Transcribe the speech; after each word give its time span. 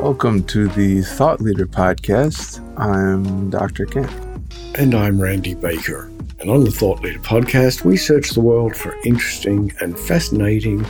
Welcome 0.00 0.42
to 0.46 0.66
the 0.66 1.02
Thought 1.02 1.40
Leader 1.40 1.66
Podcast. 1.66 2.58
I'm 2.76 3.48
Dr. 3.50 3.86
Kent. 3.86 4.10
And 4.74 4.92
I'm 4.92 5.20
Randy 5.20 5.54
Baker. 5.54 6.10
And 6.40 6.50
on 6.50 6.64
the 6.64 6.72
Thought 6.72 7.00
Leader 7.02 7.20
Podcast, 7.20 7.84
we 7.84 7.96
search 7.96 8.30
the 8.30 8.40
world 8.40 8.74
for 8.74 8.96
interesting 9.04 9.72
and 9.80 9.96
fascinating 9.96 10.84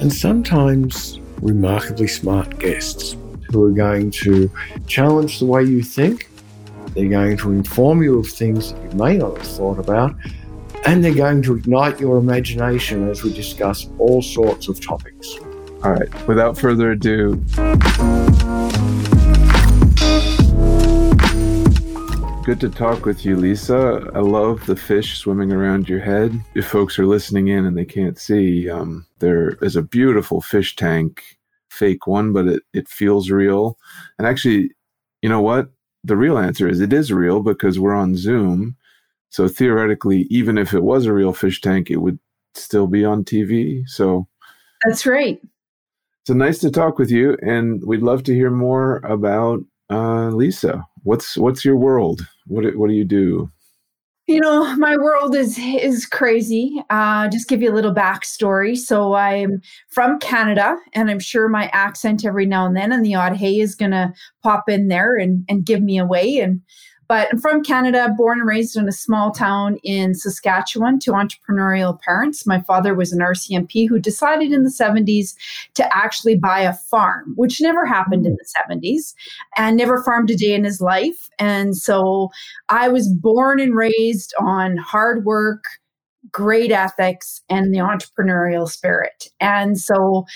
and 0.00 0.12
sometimes 0.12 1.18
remarkably 1.40 2.08
smart 2.08 2.58
guests 2.58 3.16
who 3.50 3.64
are 3.64 3.72
going 3.72 4.10
to 4.10 4.50
challenge 4.86 5.38
the 5.38 5.46
way 5.46 5.62
you 5.62 5.82
think. 5.82 6.27
They're 6.98 7.08
going 7.08 7.36
to 7.36 7.52
inform 7.52 8.02
you 8.02 8.18
of 8.18 8.26
things 8.26 8.72
that 8.72 8.82
you 8.82 8.98
may 8.98 9.18
not 9.18 9.38
have 9.38 9.46
thought 9.46 9.78
about. 9.78 10.16
And 10.84 11.04
they're 11.04 11.14
going 11.14 11.42
to 11.42 11.54
ignite 11.54 12.00
your 12.00 12.16
imagination 12.16 13.08
as 13.08 13.22
we 13.22 13.32
discuss 13.32 13.88
all 14.00 14.20
sorts 14.20 14.66
of 14.66 14.84
topics. 14.84 15.36
All 15.84 15.92
right, 15.92 16.26
without 16.26 16.58
further 16.58 16.90
ado, 16.90 17.36
good 22.44 22.58
to 22.58 22.68
talk 22.68 23.06
with 23.06 23.24
you, 23.24 23.36
Lisa. 23.36 24.10
I 24.12 24.18
love 24.18 24.66
the 24.66 24.74
fish 24.74 25.18
swimming 25.18 25.52
around 25.52 25.88
your 25.88 26.00
head. 26.00 26.42
If 26.56 26.66
folks 26.66 26.98
are 26.98 27.06
listening 27.06 27.46
in 27.46 27.64
and 27.64 27.78
they 27.78 27.84
can't 27.84 28.18
see, 28.18 28.68
um, 28.68 29.06
there 29.20 29.50
is 29.62 29.76
a 29.76 29.82
beautiful 29.82 30.40
fish 30.40 30.74
tank, 30.74 31.22
fake 31.70 32.08
one, 32.08 32.32
but 32.32 32.48
it, 32.48 32.64
it 32.74 32.88
feels 32.88 33.30
real. 33.30 33.78
And 34.18 34.26
actually, 34.26 34.72
you 35.22 35.28
know 35.28 35.40
what? 35.40 35.70
The 36.04 36.16
real 36.16 36.38
answer 36.38 36.68
is 36.68 36.80
it 36.80 36.92
is 36.92 37.12
real 37.12 37.42
because 37.42 37.78
we're 37.78 37.94
on 37.94 38.16
Zoom. 38.16 38.76
So 39.30 39.48
theoretically, 39.48 40.26
even 40.30 40.56
if 40.56 40.72
it 40.72 40.82
was 40.82 41.06
a 41.06 41.12
real 41.12 41.32
fish 41.32 41.60
tank, 41.60 41.90
it 41.90 41.98
would 41.98 42.18
still 42.54 42.86
be 42.86 43.04
on 43.04 43.24
TV. 43.24 43.86
So 43.86 44.26
that's 44.84 45.06
right. 45.06 45.40
So 46.26 46.34
nice 46.34 46.58
to 46.58 46.70
talk 46.70 46.98
with 46.98 47.10
you, 47.10 47.36
and 47.42 47.82
we'd 47.84 48.02
love 48.02 48.22
to 48.24 48.34
hear 48.34 48.50
more 48.50 48.98
about 48.98 49.60
uh, 49.90 50.28
Lisa. 50.28 50.86
What's 51.02 51.36
what's 51.36 51.64
your 51.64 51.76
world? 51.76 52.26
What 52.46 52.76
what 52.76 52.88
do 52.88 52.94
you 52.94 53.04
do? 53.04 53.50
You 54.28 54.40
know, 54.40 54.76
my 54.76 54.94
world 54.94 55.34
is 55.34 55.58
is 55.58 56.04
crazy. 56.04 56.82
Uh, 56.90 57.28
just 57.28 57.48
give 57.48 57.62
you 57.62 57.72
a 57.72 57.74
little 57.74 57.94
backstory. 57.94 58.76
So 58.76 59.14
I'm 59.14 59.62
from 59.88 60.18
Canada, 60.18 60.76
and 60.92 61.10
I'm 61.10 61.18
sure 61.18 61.48
my 61.48 61.68
accent 61.72 62.26
every 62.26 62.44
now 62.44 62.66
and 62.66 62.76
then 62.76 62.92
and 62.92 63.02
the 63.02 63.14
odd 63.14 63.38
hey 63.38 63.58
is 63.58 63.74
gonna 63.74 64.12
pop 64.42 64.68
in 64.68 64.88
there 64.88 65.16
and 65.16 65.46
and 65.48 65.64
give 65.64 65.80
me 65.80 65.98
away. 65.98 66.40
And 66.40 66.60
but 67.08 67.28
I'm 67.32 67.38
from 67.38 67.64
Canada, 67.64 68.14
born 68.16 68.40
and 68.40 68.46
raised 68.46 68.76
in 68.76 68.86
a 68.86 68.92
small 68.92 69.30
town 69.30 69.78
in 69.82 70.14
Saskatchewan 70.14 70.98
to 71.00 71.12
entrepreneurial 71.12 71.98
parents. 72.00 72.46
My 72.46 72.60
father 72.60 72.94
was 72.94 73.12
an 73.12 73.20
RCMP 73.20 73.88
who 73.88 73.98
decided 73.98 74.52
in 74.52 74.62
the 74.62 74.70
70s 74.70 75.34
to 75.74 75.96
actually 75.96 76.36
buy 76.36 76.60
a 76.60 76.74
farm, 76.74 77.32
which 77.36 77.62
never 77.62 77.86
happened 77.86 78.26
in 78.26 78.36
the 78.36 78.74
70s 78.74 79.14
and 79.56 79.76
never 79.76 80.02
farmed 80.04 80.30
a 80.30 80.36
day 80.36 80.54
in 80.54 80.64
his 80.64 80.82
life. 80.82 81.30
And 81.38 81.76
so 81.76 82.30
I 82.68 82.88
was 82.88 83.08
born 83.08 83.58
and 83.58 83.74
raised 83.74 84.34
on 84.38 84.76
hard 84.76 85.24
work 85.24 85.64
great 86.32 86.70
ethics 86.70 87.42
and 87.48 87.72
the 87.74 87.78
entrepreneurial 87.78 88.68
spirit. 88.68 89.28
And 89.40 89.78
so 89.78 90.26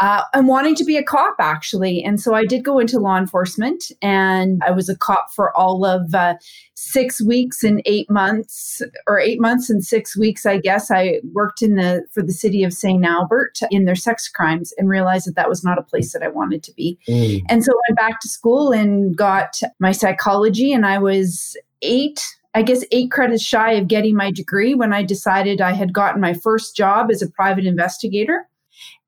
uh, 0.00 0.22
I'm 0.34 0.46
wanting 0.46 0.74
to 0.76 0.84
be 0.84 0.96
a 0.96 1.02
cop 1.02 1.36
actually. 1.38 2.02
And 2.02 2.20
so 2.20 2.34
I 2.34 2.44
did 2.44 2.64
go 2.64 2.78
into 2.78 2.98
law 2.98 3.18
enforcement 3.18 3.84
and 4.00 4.62
I 4.64 4.70
was 4.70 4.88
a 4.88 4.96
cop 4.96 5.32
for 5.32 5.56
all 5.56 5.84
of 5.84 6.14
uh, 6.14 6.34
six 6.74 7.22
weeks 7.22 7.62
and 7.62 7.82
eight 7.86 8.10
months 8.10 8.82
or 9.06 9.18
eight 9.18 9.40
months 9.40 9.70
and 9.70 9.84
six 9.84 10.16
weeks, 10.16 10.46
I 10.46 10.58
guess. 10.58 10.90
I 10.90 11.20
worked 11.32 11.62
in 11.62 11.76
the 11.76 12.04
for 12.12 12.22
the 12.22 12.32
city 12.32 12.64
of 12.64 12.72
St. 12.72 13.04
Albert 13.04 13.60
in 13.70 13.84
their 13.84 13.94
sex 13.94 14.28
crimes 14.28 14.72
and 14.78 14.88
realized 14.88 15.26
that 15.26 15.36
that 15.36 15.48
was 15.48 15.64
not 15.64 15.78
a 15.78 15.82
place 15.82 16.12
that 16.12 16.22
I 16.22 16.28
wanted 16.28 16.62
to 16.64 16.72
be. 16.74 16.98
Mm. 17.08 17.42
And 17.48 17.64
so 17.64 17.72
I 17.72 17.80
went 17.88 17.98
back 17.98 18.20
to 18.20 18.28
school 18.28 18.72
and 18.72 19.16
got 19.16 19.60
my 19.78 19.92
psychology 19.92 20.72
and 20.72 20.86
I 20.86 20.98
was 20.98 21.56
eight 21.82 22.36
I 22.54 22.62
guess, 22.62 22.84
eight 22.92 23.10
credits 23.10 23.42
shy 23.42 23.72
of 23.72 23.88
getting 23.88 24.14
my 24.14 24.30
degree 24.30 24.74
when 24.74 24.92
I 24.92 25.02
decided 25.02 25.60
I 25.60 25.72
had 25.72 25.92
gotten 25.92 26.20
my 26.20 26.34
first 26.34 26.76
job 26.76 27.10
as 27.10 27.22
a 27.22 27.30
private 27.30 27.66
investigator 27.66 28.46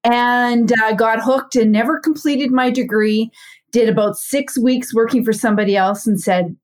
and 0.03 0.72
uh, 0.82 0.93
got 0.93 1.22
hooked 1.22 1.56
and 1.56 1.72
never 1.72 1.99
completed 1.99 2.50
my 2.50 2.71
degree. 2.71 3.31
Did 3.72 3.88
about 3.88 4.16
six 4.16 4.59
weeks 4.59 4.94
working 4.94 5.25
for 5.25 5.33
somebody 5.33 5.77
else 5.77 6.06
and 6.06 6.21
said, 6.21 6.56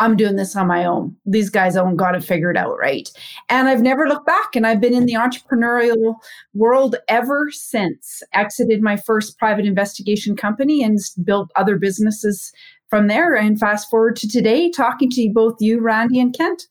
I'm 0.00 0.16
doing 0.16 0.36
this 0.36 0.56
on 0.56 0.66
my 0.66 0.86
own. 0.86 1.14
These 1.26 1.50
guys 1.50 1.74
haven't 1.74 1.96
got 1.96 2.14
it 2.14 2.24
figured 2.24 2.56
out, 2.56 2.78
right? 2.78 3.10
And 3.50 3.68
I've 3.68 3.82
never 3.82 4.08
looked 4.08 4.26
back. 4.26 4.56
And 4.56 4.66
I've 4.66 4.80
been 4.80 4.94
in 4.94 5.04
the 5.04 5.12
entrepreneurial 5.12 6.14
world 6.54 6.96
ever 7.08 7.50
since. 7.52 8.22
Exited 8.32 8.80
my 8.80 8.96
first 8.96 9.38
private 9.38 9.66
investigation 9.66 10.36
company 10.36 10.82
and 10.82 10.98
built 11.22 11.52
other 11.54 11.76
businesses 11.76 12.50
from 12.90 13.06
there 13.06 13.34
and 13.34 13.58
fast 13.58 13.88
forward 13.88 14.16
to 14.16 14.28
today, 14.28 14.70
talking 14.70 15.08
to 15.10 15.30
both 15.32 15.56
you, 15.60 15.80
Randy 15.80 16.20
and 16.20 16.36
Kent. 16.36 16.68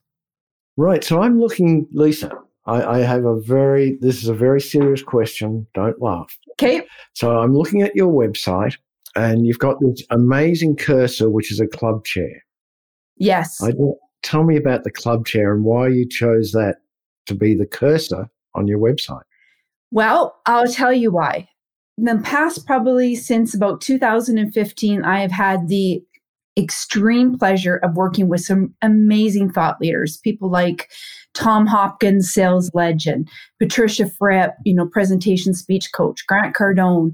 Right. 0.77 1.03
So 1.03 1.21
I'm 1.21 1.39
looking, 1.39 1.87
Lisa. 1.91 2.31
I, 2.65 2.83
I 2.83 2.99
have 2.99 3.25
a 3.25 3.39
very, 3.39 3.97
this 4.01 4.21
is 4.21 4.29
a 4.29 4.33
very 4.33 4.61
serious 4.61 5.01
question. 5.01 5.65
Don't 5.73 6.01
laugh. 6.01 6.37
Okay. 6.51 6.85
So 7.13 7.37
I'm 7.39 7.55
looking 7.55 7.81
at 7.81 7.95
your 7.95 8.11
website 8.11 8.77
and 9.15 9.47
you've 9.47 9.59
got 9.59 9.77
this 9.79 10.03
amazing 10.11 10.75
cursor, 10.75 11.29
which 11.29 11.51
is 11.51 11.59
a 11.59 11.67
club 11.67 12.05
chair. 12.05 12.43
Yes. 13.17 13.61
I, 13.63 13.71
tell 14.21 14.43
me 14.43 14.57
about 14.57 14.83
the 14.83 14.91
club 14.91 15.25
chair 15.25 15.53
and 15.53 15.63
why 15.63 15.87
you 15.87 16.07
chose 16.07 16.51
that 16.51 16.77
to 17.25 17.35
be 17.35 17.55
the 17.55 17.65
cursor 17.65 18.29
on 18.55 18.67
your 18.67 18.79
website. 18.79 19.23
Well, 19.91 20.39
I'll 20.45 20.67
tell 20.67 20.93
you 20.93 21.11
why. 21.11 21.47
In 21.97 22.05
the 22.05 22.17
past, 22.23 22.65
probably 22.65 23.15
since 23.15 23.53
about 23.53 23.81
2015, 23.81 25.03
I 25.03 25.19
have 25.19 25.31
had 25.31 25.67
the 25.67 26.01
extreme 26.59 27.37
pleasure 27.37 27.77
of 27.77 27.95
working 27.95 28.27
with 28.27 28.41
some 28.41 28.73
amazing 28.81 29.51
thought 29.51 29.79
leaders, 29.79 30.17
people 30.17 30.49
like 30.49 30.89
Tom 31.33 31.65
Hopkins, 31.65 32.31
sales 32.31 32.71
legend, 32.73 33.29
Patricia 33.59 34.09
Fripp, 34.09 34.53
you 34.65 34.73
know, 34.73 34.85
presentation 34.85 35.53
speech 35.53 35.91
coach, 35.93 36.25
Grant 36.27 36.55
Cardone. 36.55 37.13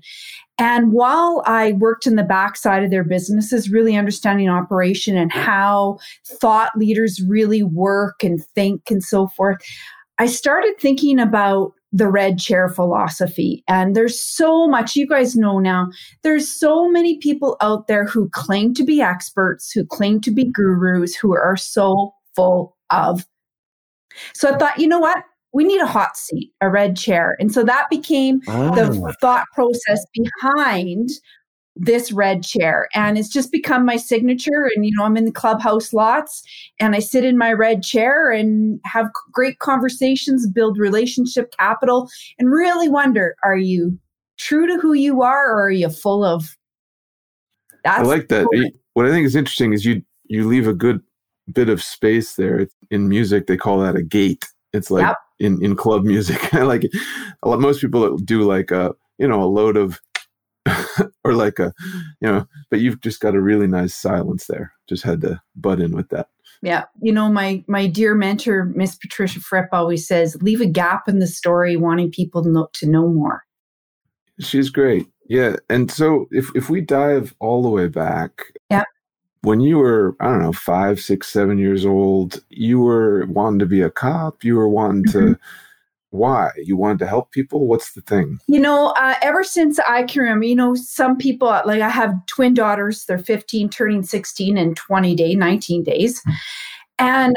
And 0.58 0.94
while 0.94 1.44
I 1.46 1.74
worked 1.74 2.08
in 2.08 2.16
the 2.16 2.24
backside 2.24 2.84
of 2.84 2.90
their 2.90 3.04
businesses, 3.04 3.70
really 3.70 3.96
understanding 3.96 4.50
operation 4.50 5.18
and 5.18 5.32
how 5.32 6.00
thought 6.26 6.72
leaders 6.78 7.22
really 7.28 7.62
work 7.62 8.24
and 8.24 8.44
think 8.56 8.90
and 8.90 9.04
so 9.04 9.28
forth, 9.28 9.58
I 10.18 10.28
started 10.28 10.76
thinking 10.80 11.20
about 11.20 11.74
the 11.96 12.10
red 12.10 12.38
chair 12.38 12.68
philosophy. 12.68 13.64
And 13.70 13.96
there's 13.96 14.20
so 14.20 14.68
much, 14.68 14.98
you 14.98 15.08
guys 15.08 15.38
know 15.38 15.60
now, 15.60 15.88
there's 16.24 16.52
so 16.52 16.90
many 16.90 17.18
people 17.20 17.56
out 17.62 17.88
there 17.88 18.04
who 18.04 18.28
claim 18.30 18.74
to 18.74 18.84
be 18.84 19.02
experts, 19.02 19.72
who 19.72 19.86
claim 19.86 20.20
to 20.22 20.32
be 20.32 20.44
gurus, 20.44 21.16
who 21.16 21.34
are 21.34 21.56
so 21.56 22.14
full 22.36 22.76
of. 22.90 23.26
So 24.34 24.54
I 24.54 24.58
thought, 24.58 24.78
you 24.78 24.88
know 24.88 25.00
what? 25.00 25.24
We 25.54 25.64
need 25.64 25.80
a 25.80 25.88
hot 25.88 26.18
seat, 26.18 26.52
a 26.60 26.70
red 26.70 26.98
chair. 26.98 27.38
And 27.40 27.54
so 27.54 27.64
that 27.64 27.90
became 27.90 28.42
oh. 28.50 28.76
the 28.76 29.02
ah. 29.08 29.14
thought 29.22 29.46
process 29.54 30.06
behind 30.14 31.12
this 31.76 32.12
red 32.12 32.44
chair 32.44 32.88
and 32.94 33.18
it's 33.18 33.28
just 33.28 33.52
become 33.52 33.86
my 33.86 33.98
signature 33.98 34.70
and 34.74 34.86
you 34.86 34.92
know 34.96 35.04
i'm 35.04 35.18
in 35.18 35.26
the 35.26 35.32
clubhouse 35.32 35.92
lots 35.92 36.42
and 36.80 36.96
i 36.96 37.00
sit 37.00 37.26
in 37.26 37.38
my 37.38 37.52
red 37.52 37.84
chair 37.84 38.32
and 38.32 38.80
have 38.86 39.08
great 39.34 39.60
conversations 39.60 40.48
build 40.48 40.78
relationship 40.78 41.54
capital 41.58 42.10
and 42.40 42.50
really 42.50 42.88
wonder 42.88 43.36
are 43.44 43.58
you 43.58 43.98
true 44.38 44.66
to 44.68 44.78
who 44.80 44.94
you 44.94 45.22
are 45.22 45.52
or 45.52 45.66
are 45.66 45.72
you 45.72 45.90
full 45.90 46.24
of 46.24 46.56
that's 47.84 48.00
i 48.00 48.04
like 48.04 48.30
that 48.30 48.48
cool. 48.54 48.70
what 48.94 49.06
i 49.06 49.10
think 49.10 49.26
is 49.26 49.36
interesting 49.36 49.74
is 49.74 49.84
you 49.84 50.02
you 50.28 50.48
leave 50.48 50.68
a 50.68 50.74
good 50.74 51.02
bit 51.52 51.68
of 51.68 51.84
space 51.84 52.36
there 52.36 52.68
in 52.90 53.10
music 53.10 53.48
they 53.48 53.58
call 53.58 53.80
that 53.80 53.96
a 53.96 54.02
gate 54.02 54.46
it's 54.72 54.90
like 54.90 55.06
yep. 55.06 55.18
in 55.40 55.64
in 55.64 55.76
club 55.76 56.04
music 56.06 56.54
i 56.54 56.62
like 56.62 56.86
it. 56.86 56.92
most 57.44 57.82
people 57.82 58.16
do 58.18 58.44
like 58.44 58.72
a 58.72 58.94
you 59.18 59.28
know 59.28 59.44
a 59.44 59.46
load 59.46 59.76
of 59.76 60.00
or 61.24 61.34
like 61.34 61.60
a, 61.60 61.74
you 62.22 62.28
know, 62.28 62.48
but 62.70 62.80
you've 62.80 63.02
just 63.02 63.20
got 63.20 63.36
a 63.36 63.42
really 63.42 63.68
nice 63.68 63.96
silence 63.96 64.48
there. 64.48 64.74
Just 64.88 65.04
had 65.04 65.22
to 65.22 65.42
butt 65.56 65.80
in 65.80 65.96
with 65.96 66.10
that. 66.10 66.28
Yeah. 66.62 66.86
You 67.02 67.12
know, 67.12 67.30
my 67.32 67.64
my 67.68 67.86
dear 67.88 68.16
mentor, 68.16 68.66
Miss 68.76 68.96
Patricia 68.96 69.40
Fripp, 69.40 69.70
always 69.72 70.08
says, 70.08 70.38
leave 70.42 70.62
a 70.62 70.66
gap 70.66 71.08
in 71.08 71.20
the 71.20 71.28
story 71.28 71.76
wanting 71.76 72.12
people 72.12 72.42
to 72.44 72.50
know, 72.50 72.68
to 72.74 72.88
know 72.88 73.08
more. 73.08 73.44
She's 74.40 74.70
great. 74.70 75.08
Yeah. 75.28 75.56
And 75.70 75.92
so 75.92 76.28
if, 76.32 76.50
if 76.56 76.70
we 76.70 76.82
dive 76.82 77.34
all 77.40 77.62
the 77.62 77.70
way 77.70 77.88
back, 77.88 78.54
yeah. 78.70 78.84
when 79.42 79.60
you 79.60 79.78
were, 79.78 80.16
I 80.20 80.26
don't 80.26 80.42
know, 80.42 80.54
five, 80.54 81.00
six, 81.00 81.28
seven 81.28 81.58
years 81.58 81.86
old, 81.86 82.44
you 82.50 82.80
were 82.80 83.26
wanting 83.28 83.60
to 83.60 83.66
be 83.66 83.82
a 83.82 83.90
cop, 83.90 84.44
you 84.44 84.56
were 84.56 84.70
wanting 84.70 85.06
mm-hmm. 85.06 85.34
to 85.34 85.40
why? 86.16 86.52
You 86.58 86.78
wanted 86.78 87.00
to 87.00 87.08
help 87.08 87.32
people? 87.32 87.68
What's 87.68 87.94
the 87.94 88.02
thing? 88.02 88.40
You 88.48 88.60
know, 88.60 88.94
uh, 88.98 89.16
ever 89.22 89.44
since 89.44 89.80
I 89.80 90.04
can 90.04 90.22
remember, 90.24 90.46
you 90.46 90.56
know, 90.56 90.76
some 90.76 91.18
people, 91.18 91.48
like 91.48 91.82
I 91.82 91.90
have 91.90 92.14
twin 92.28 92.54
daughters, 92.54 93.06
they're 93.06 93.18
15, 93.18 93.70
turning 93.70 94.04
16 94.04 94.58
in 94.58 94.76
20 94.76 95.16
days, 95.16 95.36
19 95.36 95.84
days. 95.84 96.22
And 97.00 97.36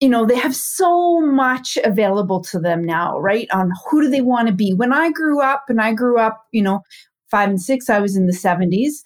you 0.00 0.08
know, 0.08 0.24
they 0.24 0.36
have 0.36 0.54
so 0.54 1.20
much 1.20 1.76
available 1.84 2.40
to 2.40 2.60
them 2.60 2.84
now, 2.84 3.18
right? 3.18 3.48
On 3.52 3.72
who 3.90 4.02
do 4.02 4.08
they 4.08 4.20
want 4.20 4.46
to 4.46 4.54
be. 4.54 4.72
When 4.72 4.92
I 4.92 5.10
grew 5.10 5.42
up, 5.42 5.64
and 5.68 5.80
I 5.80 5.92
grew 5.92 6.18
up, 6.20 6.46
you 6.52 6.62
know, 6.62 6.82
five 7.30 7.48
and 7.48 7.60
six, 7.60 7.90
I 7.90 7.98
was 7.98 8.16
in 8.16 8.26
the 8.26 8.32
70s. 8.32 9.02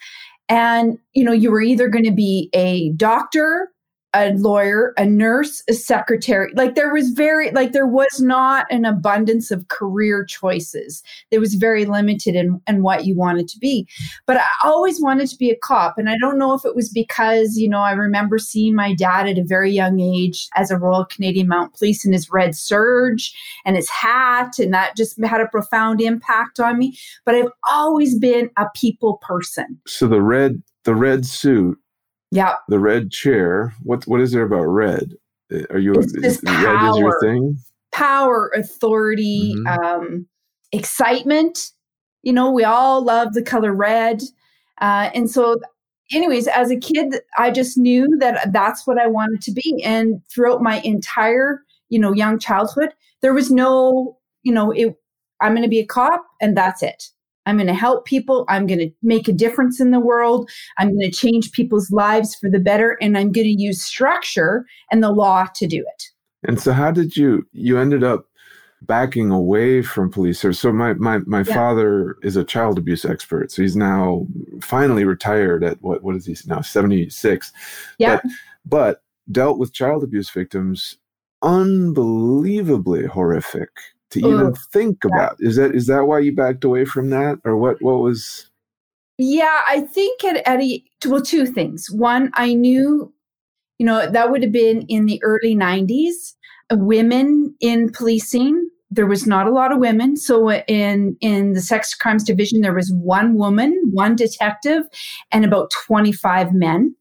And, 0.49 0.99
you 1.15 1.25
know, 1.25 1.33
you 1.33 1.51
were 1.51 1.63
either 1.63 1.89
going 1.89 2.05
to 2.05 2.13
be 2.13 2.51
a 2.53 2.91
doctor, 2.93 3.69
a 4.15 4.33
lawyer, 4.35 4.93
a 4.97 5.07
nurse, 5.07 5.63
a 5.69 5.73
secretary. 5.73 6.53
Like 6.55 6.75
there 6.75 6.93
was 6.93 7.11
very, 7.11 7.51
like 7.53 7.73
there 7.73 7.87
was 7.87 8.21
not 8.21 8.67
an 8.71 8.85
abundance 8.85 9.51
of 9.51 9.69
career 9.69 10.25
choices. 10.25 11.03
There 11.31 11.41
was 11.41 11.55
very 11.55 11.87
limited 11.87 12.35
in, 12.35 12.61
in 12.67 12.83
what 12.83 13.07
you 13.07 13.17
wanted 13.17 13.49
to 13.49 13.59
be. 13.59 13.89
But 14.27 14.37
I 14.37 14.45
always 14.65 15.01
wanted 15.01 15.29
to 15.29 15.37
be 15.37 15.51
a 15.51 15.57
cop. 15.57 15.97
And 15.97 16.11
I 16.11 16.17
don't 16.19 16.39
know 16.39 16.55
if 16.55 16.65
it 16.65 16.77
was 16.77 16.91
because, 16.91 17.57
you 17.57 17.69
know, 17.69 17.81
I 17.81 17.93
remember 17.93 18.39
seeing 18.39 18.75
my 18.75 18.95
dad 18.95 19.29
at 19.29 19.39
a 19.39 19.45
very 19.45 19.73
young 19.73 19.99
age 20.01 20.49
as 20.57 20.71
a 20.71 20.79
Royal 20.79 21.07
Canadian 21.07 21.49
Mount 21.49 21.75
Police 21.75 22.05
in 22.05 22.13
his 22.13 22.31
red 22.31 22.55
serge 22.55 23.35
and 23.65 23.77
his 23.77 23.89
hat. 23.89 24.59
And 24.59 24.75
that 24.75 24.97
just 24.97 25.23
had 25.25 25.41
a 25.41 25.49
profound 25.49 26.01
impact 26.01 26.61
on 26.61 26.79
me. 26.79 26.99
But 27.25 27.35
I've 27.35 27.53
always 27.69 28.19
been 28.19 28.51
a 28.59 28.67
people 28.75 29.19
person. 29.23 29.81
So 29.87 30.07
the 30.07 30.21
red, 30.21 30.63
the 30.85 30.95
red 30.95 31.25
suit 31.25 31.79
yeah. 32.33 32.55
The 32.69 32.79
red 32.81 33.11
chair. 33.13 33.75
What 33.83 34.05
what 34.05 34.21
is 34.21 34.33
there 34.33 34.43
about 34.43 34.65
red? 34.65 35.13
Are 35.71 35.79
you 35.79 35.93
It's 35.93 36.13
just 36.13 36.43
red 36.45 36.91
is 36.91 36.97
your 36.99 37.21
thing? 37.21 37.57
Power, 37.93 38.51
authority, 38.57 39.55
Mhm. 39.55 39.79
um, 39.79 40.27
excitement. 40.73 41.71
You 42.23 42.33
know, 42.33 42.51
we 42.51 42.65
all 42.65 43.05
love 43.05 43.35
the 43.35 43.43
color 43.43 43.75
red. 43.75 44.23
Uh, 44.81 45.11
and 45.15 45.31
so, 45.31 45.57
anyways, 46.13 46.47
as 46.49 46.71
a 46.71 46.79
kid, 46.79 47.21
I 47.37 47.51
just 47.51 47.77
knew 47.77 48.07
that 48.19 48.53
that's 48.53 48.87
what 48.87 48.99
I 48.99 49.07
wanted 49.07 49.43
to 49.43 49.53
be. 49.53 49.83
And 49.85 50.23
throughout 50.33 50.63
my 50.63 50.81
entire, 50.81 51.63
you 51.91 51.99
know, 51.99 52.13
young 52.13 52.39
childhood, 52.39 52.95
there 53.21 53.35
was 53.35 53.51
no, 53.51 54.17
you 54.43 54.53
know, 54.53 54.71
it, 54.71 54.97
I'm 55.41 55.53
going 55.53 55.63
to 55.65 55.69
be 55.69 55.81
a 55.81 55.87
cop 55.87 56.25
and 56.41 56.57
that's 56.57 56.83
it. 56.83 57.11
I'm 57.47 57.57
going 57.57 57.67
to 57.67 57.75
help 57.75 58.05
people. 58.05 58.45
I'm 58.49 58.67
going 58.67 58.79
to 58.79 58.91
make 59.03 59.29
a 59.29 59.33
difference 59.33 59.81
in 59.81 59.91
the 59.91 60.01
world. 60.01 60.49
I'm 60.79 60.89
going 60.89 61.11
to 61.11 61.17
change 61.17 61.53
people's 61.53 61.91
lives 61.91 62.35
for 62.35 62.49
the 62.49 62.61
better. 62.61 62.97
And 63.01 63.19
I'm 63.19 63.33
going 63.33 63.47
to 63.47 63.63
use 63.63 63.83
structure 63.83 64.65
and 64.91 65.03
the 65.03 65.11
law 65.11 65.47
to 65.57 65.67
do 65.67 65.79
it. 65.79 66.03
And 66.49 66.61
so 66.61 66.73
how 66.73 66.91
did 66.91 67.17
you 67.17 67.47
you 67.53 67.79
ended 67.79 68.03
up 68.05 68.27
backing 68.83 69.31
away 69.31 69.83
from 69.83 70.11
police 70.11 70.41
service? 70.41 70.59
So 70.59 70.73
my 70.73 70.95
my 70.95 71.19
my 71.19 71.39
Yeah. 71.39 71.55
father 71.55 72.17
is 72.23 72.37
a 72.37 72.45
child 72.45 72.79
abuse 72.79 73.05
expert. 73.05 73.53
So 73.53 73.63
he's 73.63 73.77
now 73.77 74.27
finally 74.61 75.05
retired 75.05 75.63
at 75.65 75.81
what 75.83 76.03
what 76.03 76.17
is 76.17 76.27
he 76.27 76.37
now 76.47 76.61
76. 76.61 77.53
Yeah. 77.99 78.21
But 78.23 78.33
but 78.65 79.03
dealt 79.31 79.59
with 79.59 79.73
child 79.73 80.03
abuse 80.03 80.31
victims 80.31 80.97
unbelievably 81.43 83.07
horrific 83.07 83.71
to 84.13 84.21
even 84.21 84.49
Ugh. 84.49 84.59
think 84.73 85.05
Yeah. 85.05 85.11
about. 85.11 85.37
Is 85.41 85.57
that 85.57 85.75
is 85.75 85.87
that 85.89 86.05
why 86.05 86.21
you 86.21 86.35
backed 86.35 86.65
away 86.65 86.85
from 86.85 87.11
that 87.11 87.39
or 87.45 87.57
what 87.57 87.83
what 87.83 88.01
was 88.01 88.51
Yeah, 89.19 89.61
I 89.69 89.81
think 89.83 90.25
at, 90.25 90.61
well, 91.07 91.23
two 91.23 91.47
things. 91.47 91.87
One, 91.91 92.31
I 92.35 92.55
knew, 92.55 93.13
you 93.79 93.87
know, 93.87 94.11
that 94.11 94.31
would 94.31 94.43
have 94.43 94.53
been 94.53 94.83
in 94.89 95.07
the 95.07 95.23
early 95.23 95.55
90s. 95.55 96.35
uh, 96.71 96.77
Women 96.79 97.55
in 97.61 97.91
policing, 97.93 98.69
there 98.91 99.07
was 99.07 99.27
not 99.27 99.47
a 99.47 99.53
lot 99.53 99.73
of 99.73 99.79
women. 99.79 100.17
So 100.17 100.51
in 100.53 101.17
in 101.21 101.53
the 101.53 101.61
sex 101.63 101.95
crimes 101.95 102.25
division, 102.25 102.63
there 102.63 102.75
was 102.75 102.93
one 102.93 103.35
woman, 103.35 103.81
one 103.93 104.17
detective, 104.17 104.83
and 105.31 105.45
about 105.45 105.71
25 105.87 106.53
men. 106.55 106.95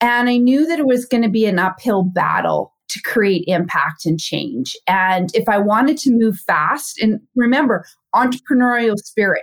And 0.00 0.28
I 0.28 0.36
knew 0.36 0.66
that 0.66 0.78
it 0.78 0.86
was 0.86 1.06
going 1.06 1.22
to 1.22 1.28
be 1.30 1.46
an 1.46 1.58
uphill 1.58 2.02
battle 2.02 2.73
to 2.94 3.02
create 3.02 3.44
impact 3.46 4.06
and 4.06 4.18
change. 4.18 4.76
And 4.86 5.34
if 5.34 5.48
I 5.48 5.58
wanted 5.58 5.98
to 5.98 6.10
move 6.10 6.38
fast, 6.38 6.98
and 7.00 7.20
remember, 7.34 7.84
entrepreneurial 8.14 8.96
spirit, 8.96 9.42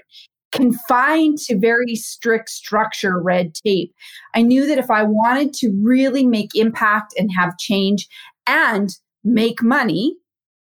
confined 0.51 1.38
to 1.38 1.57
very 1.57 1.95
strict 1.95 2.50
structure, 2.50 3.21
red 3.21 3.53
tape. 3.53 3.94
I 4.33 4.42
knew 4.42 4.65
that 4.68 4.77
if 4.77 4.89
I 4.89 5.03
wanted 5.03 5.53
to 5.56 5.71
really 5.81 6.25
make 6.25 6.56
impact 6.56 7.13
and 7.18 7.30
have 7.38 7.57
change 7.57 8.07
and 8.48 8.89
make 9.24 9.62
money, 9.62 10.15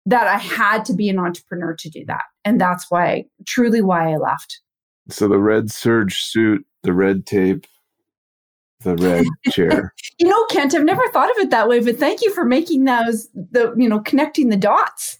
that 0.06 0.28
I 0.28 0.38
had 0.38 0.84
to 0.86 0.94
be 0.94 1.10
an 1.10 1.20
entrepreneur 1.20 1.76
to 1.80 1.90
do 1.90 2.04
that. 2.08 2.24
And 2.44 2.60
that's 2.60 2.90
why, 2.90 3.26
truly, 3.46 3.82
why 3.82 4.12
I 4.12 4.18
left. 4.18 4.60
so 5.10 5.28
the 5.28 5.40
red 5.40 5.72
serge 5.72 6.22
suit, 6.22 6.66
the 6.84 6.94
red 6.94 7.26
tape, 7.26 7.66
the 8.84 8.96
red 8.96 9.26
chair. 9.52 9.94
You 10.20 10.30
know, 10.30 10.46
Kent, 10.46 10.76
I've 10.76 10.84
never 10.84 11.06
thought 11.10 11.32
of 11.32 11.38
it 11.38 11.50
that 11.50 11.68
way, 11.68 11.80
but 11.80 11.98
thank 11.98 12.22
you 12.22 12.32
for 12.34 12.46
making 12.46 12.84
those, 12.84 13.28
the, 13.34 13.74
you 13.76 13.90
know, 13.90 14.00
connecting 14.00 14.50
the 14.50 14.56
dots. 14.56 15.18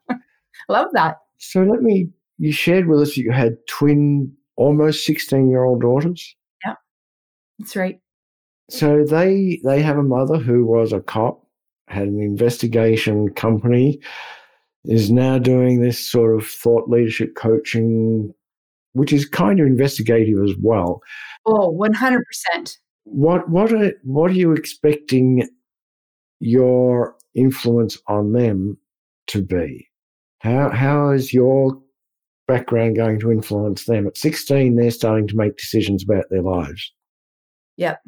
Love 0.68 0.88
that. 0.92 1.18
So 1.38 1.62
let 1.62 1.82
me, 1.82 2.08
you 2.38 2.50
shared 2.50 2.88
with 2.88 3.00
us 3.00 3.14
that 3.14 3.20
you 3.20 3.30
had 3.30 3.56
twin, 3.68 4.32
almost 4.56 5.06
16 5.06 5.48
year 5.48 5.62
old 5.62 5.80
daughters. 5.80 6.34
Yeah, 6.66 6.74
that's 7.58 7.76
right. 7.76 8.00
So 8.70 9.04
they 9.04 9.60
they 9.62 9.82
have 9.82 9.98
a 9.98 10.02
mother 10.02 10.38
who 10.38 10.64
was 10.64 10.92
a 10.92 11.00
cop, 11.00 11.46
had 11.88 12.08
an 12.08 12.20
investigation 12.20 13.30
company, 13.30 14.00
is 14.84 15.10
now 15.10 15.38
doing 15.38 15.80
this 15.80 15.98
sort 15.98 16.34
of 16.34 16.46
thought 16.46 16.88
leadership 16.88 17.34
coaching, 17.36 18.34
which 18.92 19.12
is 19.12 19.26
kind 19.26 19.60
of 19.60 19.66
investigative 19.66 20.42
as 20.42 20.54
well. 20.60 21.02
Oh, 21.46 21.72
100%. 21.78 22.78
What 23.04 23.48
what 23.48 23.72
are 23.72 23.92
what 24.02 24.30
are 24.30 24.34
you 24.34 24.52
expecting 24.52 25.48
your 26.40 27.16
influence 27.34 27.98
on 28.06 28.32
them 28.32 28.78
to 29.28 29.42
be? 29.42 29.88
How 30.38 30.70
how 30.70 31.10
is 31.10 31.32
your 31.32 31.80
background 32.46 32.96
going 32.96 33.20
to 33.20 33.32
influence 33.32 33.84
them? 33.84 34.06
At 34.06 34.16
16, 34.16 34.76
they're 34.76 34.90
starting 34.90 35.28
to 35.28 35.36
make 35.36 35.56
decisions 35.56 36.02
about 36.02 36.24
their 36.30 36.42
lives. 36.42 36.92
Yep. 37.76 38.00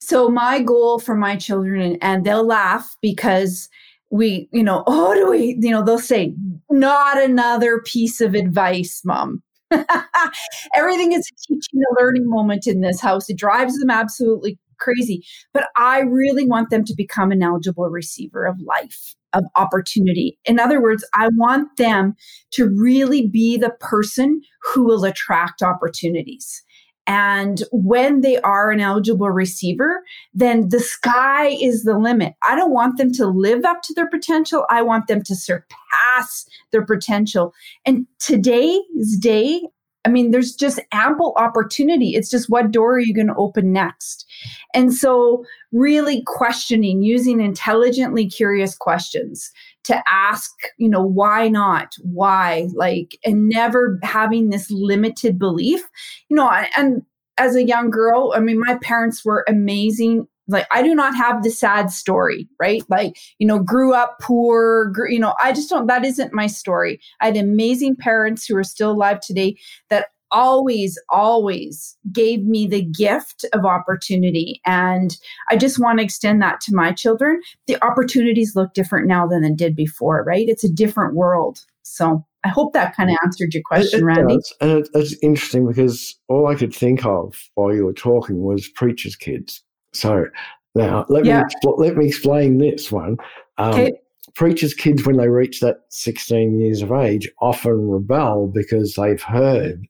So 0.00 0.28
my 0.28 0.62
goal 0.62 0.98
for 0.98 1.14
my 1.14 1.36
children, 1.36 1.80
and, 1.80 1.98
and 2.00 2.24
they'll 2.24 2.46
laugh 2.46 2.96
because 3.02 3.68
we, 4.10 4.48
you 4.52 4.62
know, 4.62 4.84
oh, 4.86 5.14
do 5.14 5.30
we, 5.30 5.56
you 5.60 5.70
know, 5.70 5.84
they'll 5.84 5.98
say, 5.98 6.34
not 6.70 7.22
another 7.22 7.80
piece 7.84 8.20
of 8.20 8.34
advice, 8.34 9.02
mom. 9.04 9.42
Everything 10.74 11.12
is 11.12 11.28
a 11.28 11.36
teaching 11.46 11.80
and 11.82 11.96
learning 11.98 12.28
moment 12.28 12.66
in 12.66 12.80
this 12.80 13.00
house. 13.00 13.28
It 13.30 13.36
drives 13.38 13.78
them 13.78 13.90
absolutely 13.90 14.58
crazy. 14.78 15.24
But 15.52 15.68
I 15.76 16.00
really 16.00 16.46
want 16.46 16.70
them 16.70 16.84
to 16.84 16.94
become 16.96 17.30
an 17.30 17.42
eligible 17.42 17.88
receiver 17.88 18.44
of 18.44 18.56
life, 18.60 19.14
of 19.32 19.44
opportunity. 19.54 20.38
In 20.44 20.58
other 20.58 20.82
words, 20.82 21.04
I 21.14 21.28
want 21.36 21.76
them 21.76 22.14
to 22.52 22.68
really 22.68 23.28
be 23.28 23.56
the 23.56 23.74
person 23.80 24.40
who 24.62 24.84
will 24.84 25.04
attract 25.04 25.62
opportunities. 25.62 26.62
And 27.06 27.62
when 27.72 28.20
they 28.20 28.38
are 28.40 28.70
an 28.70 28.80
eligible 28.80 29.30
receiver, 29.30 30.02
then 30.32 30.68
the 30.68 30.80
sky 30.80 31.48
is 31.48 31.82
the 31.82 31.98
limit. 31.98 32.34
I 32.42 32.54
don't 32.54 32.72
want 32.72 32.98
them 32.98 33.12
to 33.14 33.26
live 33.26 33.64
up 33.64 33.82
to 33.82 33.94
their 33.94 34.08
potential. 34.08 34.64
I 34.70 34.82
want 34.82 35.08
them 35.08 35.22
to 35.24 35.34
surpass 35.34 36.46
their 36.70 36.84
potential. 36.84 37.52
And 37.84 38.06
today's 38.20 39.18
day, 39.18 39.60
I 40.04 40.08
mean, 40.08 40.30
there's 40.30 40.54
just 40.54 40.80
ample 40.92 41.34
opportunity. 41.36 42.10
It's 42.14 42.30
just 42.30 42.48
what 42.48 42.70
door 42.70 42.94
are 42.94 43.00
you 43.00 43.14
going 43.14 43.26
to 43.26 43.34
open 43.34 43.72
next? 43.72 44.26
And 44.74 44.92
so, 44.92 45.44
really 45.72 46.22
questioning, 46.26 47.02
using 47.02 47.40
intelligently 47.40 48.28
curious 48.28 48.74
questions 48.76 49.50
to 49.84 50.02
ask, 50.06 50.50
you 50.78 50.88
know, 50.88 51.02
why 51.02 51.48
not? 51.48 51.94
Why? 52.02 52.68
Like, 52.74 53.16
and 53.24 53.48
never 53.48 53.98
having 54.02 54.50
this 54.50 54.70
limited 54.70 55.38
belief 55.38 55.82
you 56.28 56.36
know, 56.36 56.50
and 56.76 57.02
as 57.38 57.56
a 57.56 57.64
young 57.64 57.90
girl, 57.90 58.32
I 58.34 58.40
mean, 58.40 58.60
my 58.60 58.78
parents 58.82 59.24
were 59.24 59.44
amazing. 59.48 60.26
Like, 60.48 60.66
I 60.70 60.82
do 60.82 60.94
not 60.94 61.14
have 61.16 61.42
the 61.42 61.50
sad 61.50 61.90
story, 61.90 62.48
right? 62.58 62.82
Like, 62.88 63.16
you 63.38 63.46
know, 63.46 63.58
grew 63.58 63.94
up 63.94 64.18
poor, 64.20 64.92
you 65.08 65.18
know, 65.18 65.34
I 65.42 65.52
just 65.52 65.70
don't, 65.70 65.86
that 65.86 66.04
isn't 66.04 66.34
my 66.34 66.46
story. 66.46 67.00
I 67.20 67.26
had 67.26 67.36
amazing 67.36 67.96
parents 67.96 68.46
who 68.46 68.56
are 68.56 68.64
still 68.64 68.92
alive 68.92 69.20
today 69.20 69.56
that 69.90 70.08
always, 70.32 70.98
always 71.10 71.96
gave 72.12 72.44
me 72.44 72.66
the 72.66 72.82
gift 72.82 73.44
of 73.52 73.64
opportunity. 73.64 74.60
And 74.66 75.16
I 75.50 75.56
just 75.56 75.78
want 75.78 75.98
to 75.98 76.04
extend 76.04 76.40
that 76.42 76.60
to 76.62 76.74
my 76.74 76.92
children. 76.92 77.40
The 77.66 77.82
opportunities 77.84 78.54
look 78.56 78.74
different 78.74 79.06
now 79.08 79.26
than 79.26 79.42
they 79.42 79.52
did 79.52 79.74
before, 79.76 80.24
right? 80.24 80.48
It's 80.48 80.64
a 80.64 80.72
different 80.72 81.14
world. 81.14 81.60
So 81.82 82.24
I 82.44 82.48
hope 82.48 82.72
that 82.72 82.96
kind 82.96 83.10
of 83.10 83.16
answered 83.24 83.52
your 83.52 83.62
question, 83.66 84.00
It- 84.00 84.02
it 84.02 84.06
Randy. 84.06 84.36
does. 84.36 84.54
And 84.60 84.70
it, 84.70 84.88
it's 84.94 85.16
interesting 85.22 85.66
because 85.66 86.16
all 86.28 86.46
I 86.46 86.54
could 86.54 86.74
think 86.74 87.04
of 87.04 87.42
while 87.54 87.74
you 87.74 87.84
were 87.84 87.92
talking 87.92 88.42
was 88.42 88.68
preacher's 88.68 89.16
kids. 89.16 89.62
So 89.92 90.26
now 90.74 91.04
let 91.08 91.24
Yeah. 91.24 91.38
me 91.38 91.44
expl- 91.44 91.78
let 91.78 91.96
me 91.96 92.06
explain 92.06 92.58
this 92.58 92.90
one. 92.92 93.16
Um, 93.58 93.74
Okay. 93.74 93.92
preachers' 94.36 94.72
kids, 94.74 95.04
when 95.04 95.16
they 95.16 95.28
reach 95.28 95.60
that 95.60 95.78
16 95.90 96.58
years 96.60 96.80
of 96.82 96.92
age, 96.92 97.28
often 97.42 97.88
rebel 97.88 98.46
because 98.46 98.94
they've 98.94 99.20
heard 99.20 99.84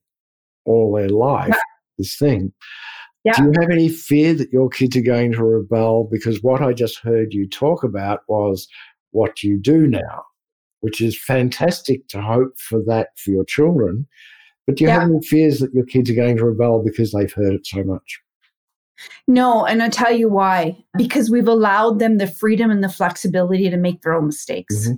all 0.65 0.93
their 0.93 1.09
life 1.09 1.57
this 2.01 2.17
thing. 2.17 2.53
Yeah. 3.25 3.33
Do 3.37 3.45
you 3.45 3.53
have 3.61 3.71
any 3.71 3.89
fear 3.89 4.33
that 4.35 4.53
your 4.53 4.71
kids 4.71 4.97
are 4.97 5.03
going 5.03 5.33
to 5.33 5.45
rebel? 5.45 6.09
Because 6.11 6.43
what 6.43 6.63
I 6.63 6.73
just 6.73 6.99
heard 6.99 7.35
you 7.35 7.47
talk 7.47 7.85
about 7.85 8.21
was 8.29 8.67
what 9.11 9.43
you 9.43 9.59
do 9.59 9.87
now, 9.87 10.25
which 10.81 11.01
is 11.01 11.23
fantastic 11.23 12.09
to 12.09 12.23
hope 12.23 12.59
for 12.59 12.83
that 12.87 13.09
for 13.19 13.31
your 13.31 13.45
children. 13.45 14.09
But 14.67 14.77
do 14.77 14.85
you 14.85 14.89
yeah. 14.89 15.01
have 15.01 15.11
any 15.11 15.21
fears 15.21 15.59
that 15.59 15.75
your 15.75 15.85
kids 15.85 16.11
are 16.11 16.15
going 16.15 16.39
to 16.39 16.47
rebel 16.47 16.83
because 16.83 17.13
they've 17.13 17.33
heard 17.33 17.55
it 17.55 17.67
so 17.67 17.85
much? 17.85 18.21
No, 19.27 19.67
and 19.67 19.83
I'll 19.83 19.91
tell 19.91 20.13
you 20.13 20.29
why. 20.29 20.83
Because 20.97 21.31
we've 21.31 21.49
allowed 21.49 21.99
them 21.99 22.19
the 22.19 22.27
freedom 22.27 22.71
and 22.71 22.83
the 22.83 22.89
flexibility 22.89 23.69
to 23.69 23.77
make 23.77 24.03
their 24.03 24.15
own 24.15 24.27
mistakes. 24.27 24.89
Mm-hmm. 24.89 24.95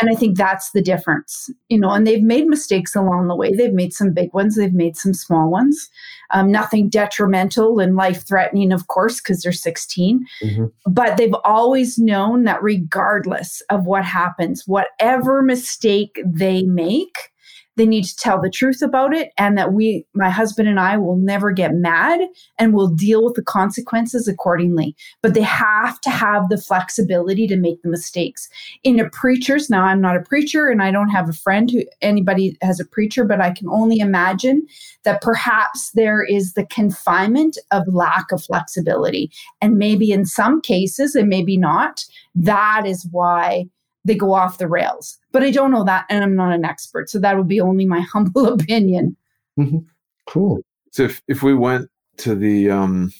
And 0.00 0.10
I 0.10 0.14
think 0.14 0.36
that's 0.36 0.72
the 0.72 0.82
difference, 0.82 1.50
you 1.68 1.78
know, 1.78 1.90
and 1.90 2.06
they've 2.06 2.22
made 2.22 2.46
mistakes 2.46 2.96
along 2.96 3.28
the 3.28 3.36
way. 3.36 3.54
They've 3.54 3.72
made 3.72 3.92
some 3.92 4.12
big 4.12 4.32
ones, 4.32 4.56
they've 4.56 4.72
made 4.72 4.96
some 4.96 5.12
small 5.14 5.50
ones. 5.50 5.90
Um, 6.30 6.50
nothing 6.50 6.88
detrimental 6.88 7.78
and 7.78 7.94
life 7.94 8.26
threatening, 8.26 8.72
of 8.72 8.86
course, 8.86 9.20
because 9.20 9.42
they're 9.42 9.52
16. 9.52 10.26
Mm-hmm. 10.42 10.64
But 10.86 11.18
they've 11.18 11.34
always 11.44 11.98
known 11.98 12.44
that 12.44 12.62
regardless 12.62 13.60
of 13.68 13.84
what 13.84 14.04
happens, 14.04 14.66
whatever 14.66 15.42
mistake 15.42 16.20
they 16.24 16.62
make, 16.62 17.31
they 17.76 17.86
need 17.86 18.04
to 18.04 18.16
tell 18.16 18.40
the 18.40 18.50
truth 18.50 18.82
about 18.82 19.14
it 19.14 19.32
and 19.38 19.56
that 19.56 19.72
we 19.72 20.04
my 20.14 20.30
husband 20.30 20.68
and 20.68 20.78
I 20.78 20.96
will 20.96 21.16
never 21.16 21.52
get 21.52 21.74
mad 21.74 22.20
and 22.58 22.74
will 22.74 22.88
deal 22.88 23.24
with 23.24 23.34
the 23.34 23.42
consequences 23.42 24.28
accordingly. 24.28 24.94
But 25.22 25.34
they 25.34 25.42
have 25.42 26.00
to 26.02 26.10
have 26.10 26.48
the 26.48 26.58
flexibility 26.58 27.46
to 27.46 27.56
make 27.56 27.82
the 27.82 27.88
mistakes. 27.88 28.48
In 28.84 29.00
a 29.00 29.08
preacher's 29.10 29.70
now 29.70 29.84
I'm 29.84 30.00
not 30.00 30.16
a 30.16 30.22
preacher 30.22 30.68
and 30.68 30.82
I 30.82 30.90
don't 30.90 31.08
have 31.08 31.28
a 31.28 31.34
friend 31.34 31.70
who 31.70 31.82
anybody 32.02 32.56
has 32.62 32.80
a 32.80 32.84
preacher 32.84 33.24
but 33.24 33.40
I 33.40 33.50
can 33.50 33.68
only 33.68 33.98
imagine 33.98 34.66
that 35.04 35.22
perhaps 35.22 35.90
there 35.92 36.22
is 36.22 36.52
the 36.52 36.66
confinement 36.66 37.58
of 37.70 37.82
lack 37.88 38.32
of 38.32 38.44
flexibility. 38.44 39.30
And 39.60 39.78
maybe 39.78 40.12
in 40.12 40.26
some 40.26 40.60
cases 40.60 41.14
and 41.14 41.28
maybe 41.28 41.56
not 41.56 42.04
that 42.34 42.84
is 42.86 43.06
why 43.10 43.66
they 44.04 44.14
go 44.14 44.32
off 44.34 44.58
the 44.58 44.68
rails. 44.68 45.18
But 45.30 45.42
I 45.42 45.50
don't 45.50 45.70
know 45.70 45.84
that, 45.84 46.06
and 46.08 46.22
I'm 46.22 46.34
not 46.34 46.52
an 46.52 46.64
expert, 46.64 47.10
so 47.10 47.18
that 47.20 47.36
would 47.36 47.48
be 47.48 47.60
only 47.60 47.86
my 47.86 48.00
humble 48.12 48.46
opinion. 48.46 49.16
Mm-hmm. 49.58 49.78
Cool. 50.26 50.60
So 50.90 51.04
if 51.04 51.22
if 51.28 51.42
we 51.42 51.54
went 51.54 51.90
to 52.18 52.34
the 52.34 52.70
um 52.70 53.12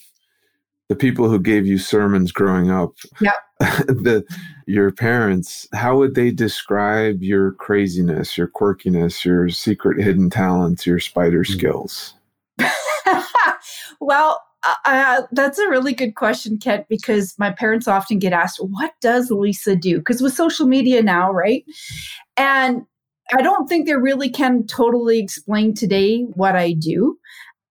the 0.88 0.96
people 0.96 1.28
who 1.28 1.38
gave 1.38 1.66
you 1.66 1.78
sermons 1.78 2.32
growing 2.32 2.70
up, 2.70 2.94
yeah, 3.20 3.32
the 3.60 4.24
your 4.66 4.92
parents, 4.92 5.68
how 5.72 5.96
would 5.96 6.14
they 6.14 6.30
describe 6.30 7.22
your 7.22 7.52
craziness, 7.52 8.36
your 8.36 8.48
quirkiness, 8.48 9.24
your 9.24 9.48
secret 9.48 10.02
hidden 10.02 10.30
talents, 10.30 10.86
your 10.86 11.00
spider 11.00 11.42
mm-hmm. 11.42 11.58
skills? 11.58 12.14
well, 14.00 14.42
uh, 14.84 15.22
that's 15.32 15.58
a 15.58 15.68
really 15.68 15.92
good 15.92 16.14
question, 16.14 16.58
Kent, 16.58 16.86
because 16.88 17.34
my 17.38 17.50
parents 17.50 17.88
often 17.88 18.18
get 18.18 18.32
asked, 18.32 18.58
What 18.58 18.92
does 19.00 19.30
Lisa 19.30 19.76
do? 19.76 19.98
Because 19.98 20.20
with 20.20 20.34
social 20.34 20.66
media 20.66 21.02
now, 21.02 21.32
right? 21.32 21.64
And 22.36 22.82
I 23.32 23.42
don't 23.42 23.68
think 23.68 23.86
they 23.86 23.94
really 23.94 24.28
can 24.28 24.66
totally 24.66 25.18
explain 25.18 25.74
today 25.74 26.22
what 26.34 26.56
I 26.56 26.72
do. 26.72 27.18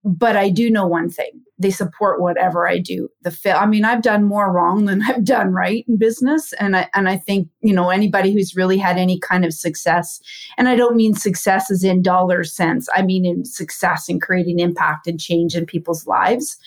But 0.03 0.35
I 0.35 0.49
do 0.49 0.69
know 0.69 0.87
one 0.87 1.09
thing 1.09 1.41
they 1.61 1.69
support 1.69 2.19
whatever 2.19 2.67
I 2.67 2.79
do. 2.79 3.07
The 3.21 3.29
fail. 3.29 3.57
I 3.57 3.67
mean, 3.67 3.85
I've 3.85 4.01
done 4.01 4.23
more 4.23 4.51
wrong 4.51 4.85
than 4.85 5.01
I've 5.07 5.23
done 5.23 5.51
right 5.51 5.85
in 5.87 5.97
business, 5.97 6.53
and 6.53 6.75
I 6.75 6.89
and 6.93 7.07
I 7.07 7.17
think 7.17 7.47
you 7.61 7.73
know 7.73 7.89
anybody 7.89 8.33
who's 8.33 8.55
really 8.55 8.77
had 8.77 8.97
any 8.97 9.19
kind 9.19 9.45
of 9.45 9.53
success, 9.53 10.19
and 10.57 10.67
I 10.67 10.75
don't 10.75 10.95
mean 10.95 11.13
success 11.13 11.69
as 11.69 11.83
in 11.83 12.01
dollar 12.01 12.43
sense. 12.43 12.89
I 12.93 13.03
mean 13.03 13.25
in 13.25 13.45
success 13.45 14.09
in 14.09 14.19
creating 14.19 14.59
impact 14.59 15.07
and 15.07 15.19
change 15.19 15.55
in 15.55 15.65
people's 15.65 16.07
lives. 16.07 16.57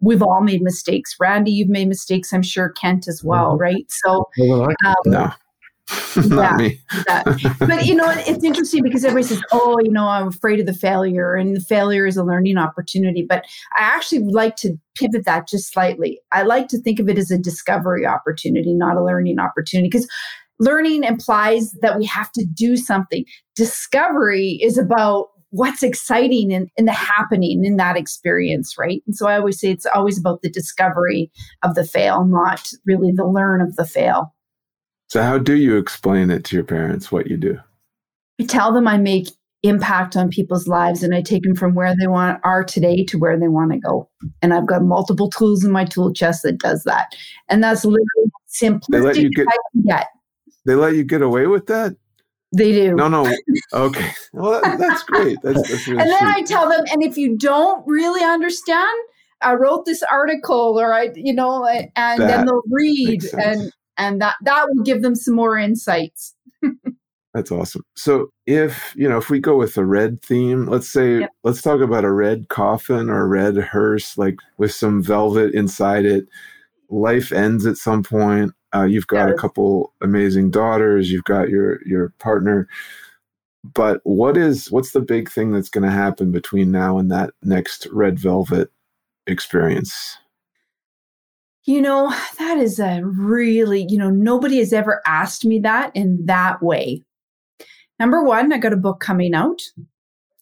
We've 0.00 0.22
all 0.22 0.40
made 0.40 0.62
mistakes. 0.62 1.16
Randy, 1.18 1.50
you've 1.50 1.68
made 1.68 1.88
mistakes. 1.88 2.32
I'm 2.32 2.42
sure 2.42 2.70
Kent 2.70 3.08
as 3.08 3.24
well, 3.24 3.52
mm-hmm. 3.52 3.62
right? 3.62 3.86
So, 3.88 4.28
um, 4.86 4.96
no. 5.06 5.32
Not 6.28 6.56
me. 6.56 6.80
but 7.58 7.86
you 7.86 7.94
know, 7.94 8.06
it's 8.08 8.44
interesting 8.44 8.82
because 8.82 9.04
everybody 9.04 9.26
says, 9.26 9.42
"Oh, 9.52 9.78
you 9.82 9.90
know, 9.90 10.06
I'm 10.06 10.28
afraid 10.28 10.60
of 10.60 10.66
the 10.66 10.72
failure, 10.72 11.34
and 11.34 11.56
the 11.56 11.60
failure 11.60 12.06
is 12.06 12.16
a 12.16 12.24
learning 12.24 12.56
opportunity." 12.56 13.24
But 13.28 13.44
I 13.76 13.82
actually 13.82 14.24
like 14.24 14.56
to 14.56 14.76
pivot 14.94 15.24
that 15.26 15.48
just 15.48 15.72
slightly. 15.72 16.20
I 16.32 16.42
like 16.42 16.68
to 16.68 16.78
think 16.78 17.00
of 17.00 17.08
it 17.08 17.18
as 17.18 17.30
a 17.30 17.38
discovery 17.38 18.06
opportunity, 18.06 18.72
not 18.74 18.96
a 18.96 19.04
learning 19.04 19.38
opportunity, 19.38 19.88
because 19.88 20.08
learning 20.58 21.04
implies 21.04 21.72
that 21.82 21.98
we 21.98 22.06
have 22.06 22.30
to 22.32 22.46
do 22.54 22.76
something. 22.76 23.24
Discovery 23.56 24.58
is 24.62 24.78
about 24.78 25.28
what's 25.50 25.84
exciting 25.84 26.50
in, 26.50 26.68
in 26.76 26.84
the 26.84 26.92
happening 26.92 27.64
in 27.64 27.76
that 27.76 27.96
experience, 27.96 28.74
right? 28.76 29.02
And 29.06 29.14
so 29.14 29.28
I 29.28 29.38
always 29.38 29.60
say 29.60 29.70
it's 29.70 29.86
always 29.86 30.18
about 30.18 30.42
the 30.42 30.50
discovery 30.50 31.30
of 31.62 31.76
the 31.76 31.84
fail, 31.84 32.24
not 32.24 32.72
really 32.84 33.12
the 33.14 33.26
learn 33.26 33.60
of 33.60 33.76
the 33.76 33.84
fail. 33.84 34.34
So, 35.14 35.22
how 35.22 35.38
do 35.38 35.54
you 35.54 35.76
explain 35.76 36.28
it 36.32 36.42
to 36.46 36.56
your 36.56 36.64
parents 36.64 37.12
what 37.12 37.28
you 37.28 37.36
do? 37.36 37.56
I 38.40 38.46
tell 38.46 38.72
them 38.72 38.88
I 38.88 38.98
make 38.98 39.28
impact 39.62 40.16
on 40.16 40.28
people's 40.28 40.66
lives 40.66 41.04
and 41.04 41.14
I 41.14 41.22
take 41.22 41.44
them 41.44 41.54
from 41.54 41.76
where 41.76 41.94
they 41.96 42.08
want 42.08 42.40
are 42.42 42.64
today 42.64 43.04
to 43.04 43.18
where 43.18 43.38
they 43.38 43.46
want 43.46 43.70
to 43.70 43.78
go. 43.78 44.10
And 44.42 44.52
I've 44.52 44.66
got 44.66 44.82
multiple 44.82 45.30
tools 45.30 45.64
in 45.64 45.70
my 45.70 45.84
tool 45.84 46.12
chest 46.12 46.42
that 46.42 46.58
does 46.58 46.82
that. 46.82 47.14
And 47.48 47.62
that's 47.62 47.84
literally 47.84 48.32
simplistic 48.52 48.88
they 48.90 49.00
let 49.02 49.16
you 49.18 49.30
get, 49.30 49.46
get. 49.86 50.08
They 50.66 50.74
let 50.74 50.96
you 50.96 51.04
get 51.04 51.22
away 51.22 51.46
with 51.46 51.66
that? 51.66 51.94
They 52.50 52.72
do. 52.72 52.96
No, 52.96 53.06
no. 53.06 53.32
Okay. 53.72 54.10
Well, 54.32 54.60
that, 54.62 54.80
that's 54.80 55.04
great. 55.04 55.38
That's, 55.44 55.62
that's 55.70 55.86
really 55.86 56.02
and 56.02 56.10
then 56.10 56.18
sweet. 56.18 56.34
I 56.38 56.42
tell 56.42 56.68
them, 56.68 56.86
and 56.90 57.04
if 57.04 57.16
you 57.16 57.38
don't 57.38 57.86
really 57.86 58.24
understand, 58.24 58.98
I 59.42 59.54
wrote 59.54 59.84
this 59.84 60.02
article, 60.10 60.80
or 60.80 60.92
I, 60.92 61.12
you 61.14 61.34
know, 61.34 61.64
and 61.64 61.88
that 61.94 62.18
then 62.18 62.46
they'll 62.46 62.62
read, 62.68 63.22
and 63.34 63.70
and 63.96 64.20
that 64.20 64.36
that 64.42 64.66
will 64.68 64.84
give 64.84 65.02
them 65.02 65.14
some 65.14 65.34
more 65.34 65.58
insights. 65.58 66.34
That's 67.34 67.50
awesome. 67.50 67.82
So 67.96 68.28
if 68.46 68.94
you 68.96 69.08
know 69.08 69.18
if 69.18 69.28
we 69.28 69.40
go 69.40 69.56
with 69.56 69.76
a 69.76 69.84
red 69.84 70.22
theme 70.22 70.66
let's 70.66 70.88
say 70.88 71.20
yep. 71.20 71.30
let's 71.42 71.62
talk 71.62 71.80
about 71.80 72.04
a 72.04 72.12
red 72.12 72.48
coffin 72.48 73.10
or 73.10 73.22
a 73.22 73.26
red 73.26 73.56
hearse 73.56 74.16
like 74.16 74.36
with 74.56 74.72
some 74.72 75.02
velvet 75.02 75.52
inside 75.52 76.04
it. 76.04 76.28
Life 76.90 77.32
ends 77.32 77.66
at 77.66 77.76
some 77.76 78.04
point. 78.04 78.52
Uh, 78.72 78.84
you've 78.84 79.08
got 79.08 79.28
yes. 79.28 79.34
a 79.36 79.40
couple 79.40 79.92
amazing 80.00 80.50
daughters. 80.50 81.10
You've 81.10 81.24
got 81.24 81.48
your 81.48 81.84
your 81.84 82.10
partner. 82.20 82.68
But 83.64 84.00
what 84.04 84.36
is 84.36 84.70
what's 84.70 84.92
the 84.92 85.00
big 85.00 85.28
thing 85.28 85.50
that's 85.50 85.70
going 85.70 85.84
to 85.84 85.90
happen 85.90 86.30
between 86.30 86.70
now 86.70 86.98
and 86.98 87.10
that 87.10 87.30
next 87.42 87.88
red 87.90 88.18
velvet 88.18 88.70
experience 89.26 90.18
you 91.64 91.80
know, 91.80 92.10
that 92.38 92.58
is 92.58 92.78
a 92.78 93.00
really, 93.02 93.86
you 93.88 93.98
know, 93.98 94.10
nobody 94.10 94.58
has 94.58 94.72
ever 94.72 95.00
asked 95.06 95.44
me 95.44 95.58
that 95.60 95.90
in 95.94 96.24
that 96.26 96.62
way. 96.62 97.02
Number 97.98 98.22
one, 98.22 98.52
I 98.52 98.58
got 98.58 98.72
a 98.72 98.76
book 98.76 99.00
coming 99.00 99.34
out. 99.34 99.62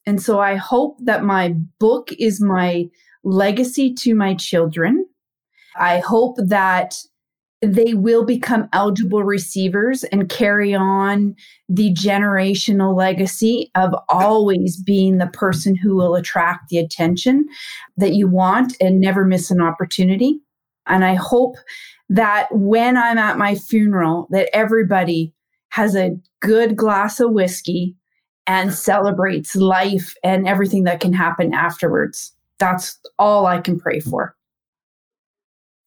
And 0.07 0.21
so 0.21 0.41
I 0.41 0.57
hope 0.57 0.99
that 1.05 1.23
my 1.23 1.55
book 1.79 2.11
is 2.19 2.41
my 2.41 2.88
legacy 3.23 3.95
to 3.95 4.14
my 4.14 4.35
children. 4.35 5.07
I 5.76 5.99
hope 5.99 6.37
that 6.38 6.97
they 7.61 7.95
will 7.95 8.25
become 8.25 8.69
eligible 8.73 9.23
receivers 9.23 10.02
and 10.05 10.29
carry 10.29 10.75
on 10.75 11.37
the 11.69 11.95
generational 11.95 12.97
legacy 12.97 13.71
of 13.76 13.95
always 14.09 14.83
being 14.83 15.19
the 15.19 15.29
person 15.29 15.76
who 15.76 15.95
will 15.95 16.17
attract 16.17 16.69
the 16.69 16.79
attention 16.79 17.47
that 17.97 18.14
you 18.14 18.26
want 18.26 18.76
and 18.81 19.00
never 19.00 19.25
miss 19.25 19.52
an 19.52 19.61
opportunity. 19.61 20.41
And 20.87 21.05
I 21.05 21.15
hope 21.15 21.57
that 22.09 22.49
when 22.51 22.97
I'm 22.97 23.19
at 23.19 23.39
my 23.39 23.55
funeral, 23.55 24.29
that 24.31 24.55
everybody 24.55 25.33
has 25.71 25.97
a 25.97 26.19
good 26.41 26.77
glass 26.77 27.21
of 27.21 27.31
whiskey 27.31 27.97
and 28.47 28.75
celebrates 28.75 29.57
life 29.57 30.15
and 30.23 30.47
everything 30.47 30.85
that 30.85 31.01
can 31.01 31.12
happen 31.12 31.55
afterwards. 31.55 32.35
That's 32.59 32.99
all 33.19 33.47
I 33.47 33.61
can 33.61 33.79
pray 33.79 34.01
for. 34.01 34.37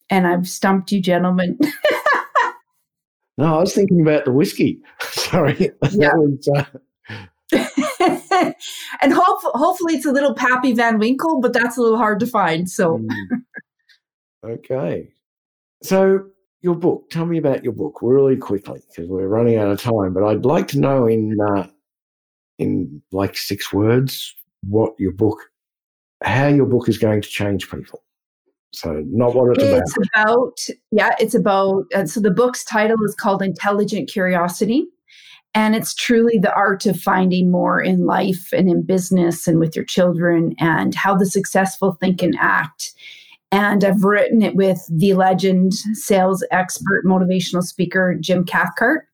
And 0.10 0.26
I've 0.28 0.48
stumped 0.48 0.92
you, 0.92 1.02
gentlemen. 1.02 1.60
no, 3.38 3.58
I 3.58 3.60
was 3.60 3.74
thinking 3.74 4.02
about 4.02 4.26
the 4.26 4.32
whiskey. 4.32 4.80
Sorry. 5.02 5.72
Yeah. 5.92 6.12
Was, 6.16 6.48
uh... 6.48 6.64
and 9.02 9.14
hope, 9.14 9.40
hopefully 9.44 9.96
it's 9.96 10.06
a 10.06 10.12
little 10.12 10.34
Pappy 10.34 10.74
Van 10.74 10.98
Winkle, 10.98 11.40
but 11.42 11.54
that's 11.54 11.78
a 11.78 11.82
little 11.82 11.98
hard 11.98 12.20
to 12.22 12.28
find. 12.28 12.70
So. 12.70 13.02
Okay. 14.46 15.12
So, 15.84 16.28
your 16.62 16.76
book, 16.76 17.10
tell 17.10 17.26
me 17.26 17.38
about 17.38 17.64
your 17.64 17.74
book 17.74 18.00
really 18.02 18.38
quickly 18.38 18.82
because 18.90 19.10
we're 19.10 19.28
running 19.28 19.58
out 19.58 19.70
of 19.70 19.82
time. 19.82 20.14
But 20.14 20.24
I'd 20.24 20.46
like 20.46 20.68
to 20.70 20.80
know 20.80 21.08
in, 21.08 21.38
uh, 21.40 21.68
in 22.58 23.02
like 23.12 23.38
six 23.38 23.74
words 23.74 24.34
what 24.68 24.94
your 24.98 25.12
book, 25.12 25.40
how 26.24 26.48
your 26.48 26.66
book 26.66 26.90
is 26.90 26.98
going 26.98 27.22
to 27.22 27.30
change 27.30 27.70
people. 27.70 28.04
So, 28.72 29.04
not 29.08 29.36
what 29.36 29.58
it's, 29.58 29.64
it's 29.64 29.98
about. 30.14 30.26
about. 30.26 30.60
Yeah, 30.92 31.16
it's 31.20 31.36
about. 31.36 31.86
Uh, 31.94 32.06
so, 32.06 32.20
the 32.20 32.32
book's 32.32 32.64
title 32.64 32.98
is 33.06 33.16
called 33.16 33.42
Intelligent 33.42 34.10
Curiosity. 34.10 34.86
And 35.54 35.74
it's 35.74 35.96
truly 35.96 36.38
the 36.38 36.54
art 36.54 36.86
of 36.86 37.00
finding 37.00 37.50
more 37.50 37.82
in 37.82 38.06
life 38.06 38.50
and 38.52 38.70
in 38.70 38.82
business 38.82 39.48
and 39.48 39.58
with 39.58 39.74
your 39.74 39.86
children 39.86 40.54
and 40.60 40.94
how 40.94 41.16
the 41.16 41.26
successful 41.26 41.94
think 41.94 42.22
and 42.22 42.36
act. 42.38 42.94
And 43.56 43.86
I've 43.86 44.04
written 44.04 44.42
it 44.42 44.58
with 44.58 44.86
the 44.90 45.14
legend, 45.14 45.74
sales 45.74 46.44
expert, 46.52 47.06
motivational 47.06 47.64
speaker, 47.64 48.18
Jim 48.20 48.44
Cathcart. 48.44 49.08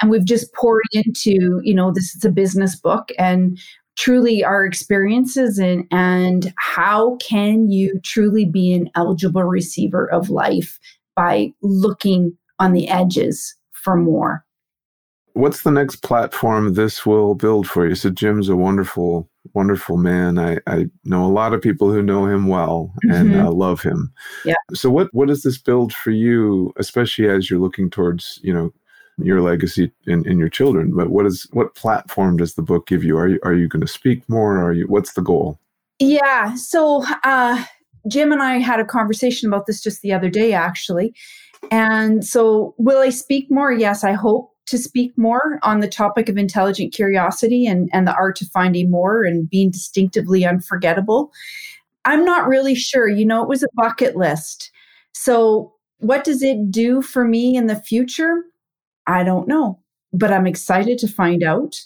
And 0.00 0.10
we've 0.10 0.24
just 0.24 0.50
poured 0.54 0.86
into, 0.92 1.60
you 1.62 1.74
know, 1.74 1.92
this 1.92 2.14
is 2.14 2.24
a 2.24 2.30
business 2.30 2.74
book 2.74 3.10
and 3.18 3.58
truly 3.98 4.42
our 4.42 4.64
experiences 4.64 5.58
and 5.58 5.84
and 5.90 6.54
how 6.56 7.16
can 7.16 7.70
you 7.70 8.00
truly 8.02 8.46
be 8.46 8.72
an 8.72 8.88
eligible 8.96 9.44
receiver 9.44 10.10
of 10.10 10.30
life 10.30 10.78
by 11.14 11.52
looking 11.60 12.34
on 12.58 12.72
the 12.72 12.88
edges 12.88 13.54
for 13.72 13.94
more 13.94 14.42
what's 15.34 15.62
the 15.62 15.70
next 15.70 15.96
platform 15.96 16.74
this 16.74 17.06
will 17.06 17.34
build 17.34 17.68
for 17.68 17.88
you? 17.88 17.94
So 17.94 18.10
Jim's 18.10 18.48
a 18.48 18.56
wonderful, 18.56 19.28
wonderful 19.54 19.96
man. 19.96 20.38
I, 20.38 20.58
I 20.66 20.86
know 21.04 21.24
a 21.24 21.32
lot 21.32 21.52
of 21.52 21.62
people 21.62 21.90
who 21.90 22.02
know 22.02 22.26
him 22.26 22.46
well 22.46 22.92
and 23.02 23.30
mm-hmm. 23.30 23.46
uh, 23.46 23.50
love 23.50 23.82
him. 23.82 24.12
Yeah. 24.44 24.54
So 24.74 24.90
what 24.90 25.12
what 25.12 25.28
does 25.28 25.42
this 25.42 25.58
build 25.58 25.92
for 25.92 26.10
you, 26.10 26.72
especially 26.76 27.28
as 27.28 27.50
you're 27.50 27.60
looking 27.60 27.90
towards 27.90 28.40
you 28.42 28.52
know 28.52 28.72
your 29.18 29.40
legacy 29.40 29.92
in, 30.06 30.26
in 30.26 30.38
your 30.38 30.48
children? 30.48 30.94
But 30.94 31.10
what 31.10 31.26
is 31.26 31.46
what 31.52 31.74
platform 31.74 32.36
does 32.36 32.54
the 32.54 32.62
book 32.62 32.86
give 32.86 33.04
you? 33.04 33.16
Are 33.16 33.28
you 33.28 33.40
are 33.42 33.54
you 33.54 33.68
going 33.68 33.82
to 33.82 33.92
speak 33.92 34.28
more? 34.28 34.58
Are 34.58 34.72
you 34.72 34.86
what's 34.86 35.14
the 35.14 35.22
goal? 35.22 35.58
Yeah. 35.98 36.54
So 36.54 37.04
uh, 37.24 37.64
Jim 38.08 38.32
and 38.32 38.42
I 38.42 38.58
had 38.58 38.80
a 38.80 38.84
conversation 38.84 39.48
about 39.48 39.66
this 39.66 39.80
just 39.80 40.02
the 40.02 40.12
other 40.12 40.28
day, 40.28 40.52
actually. 40.52 41.14
And 41.70 42.24
so, 42.24 42.74
will 42.76 42.98
I 42.98 43.10
speak 43.10 43.50
more? 43.50 43.72
Yes, 43.72 44.02
I 44.02 44.12
hope 44.12 44.51
to 44.72 44.78
speak 44.78 45.12
more 45.18 45.58
on 45.62 45.80
the 45.80 45.86
topic 45.86 46.30
of 46.30 46.38
intelligent 46.38 46.94
curiosity 46.94 47.66
and, 47.66 47.90
and 47.92 48.08
the 48.08 48.14
art 48.14 48.40
of 48.40 48.48
finding 48.48 48.90
more 48.90 49.22
and 49.22 49.50
being 49.50 49.70
distinctively 49.70 50.46
unforgettable. 50.46 51.30
I'm 52.06 52.24
not 52.24 52.48
really 52.48 52.74
sure. 52.74 53.06
You 53.06 53.26
know, 53.26 53.42
it 53.42 53.50
was 53.50 53.62
a 53.62 53.68
bucket 53.74 54.16
list. 54.16 54.70
So, 55.12 55.74
what 55.98 56.24
does 56.24 56.42
it 56.42 56.70
do 56.70 57.02
for 57.02 57.26
me 57.26 57.54
in 57.54 57.66
the 57.66 57.76
future? 57.76 58.44
I 59.06 59.24
don't 59.24 59.46
know, 59.46 59.78
but 60.14 60.32
I'm 60.32 60.46
excited 60.46 60.96
to 61.00 61.06
find 61.06 61.42
out. 61.42 61.78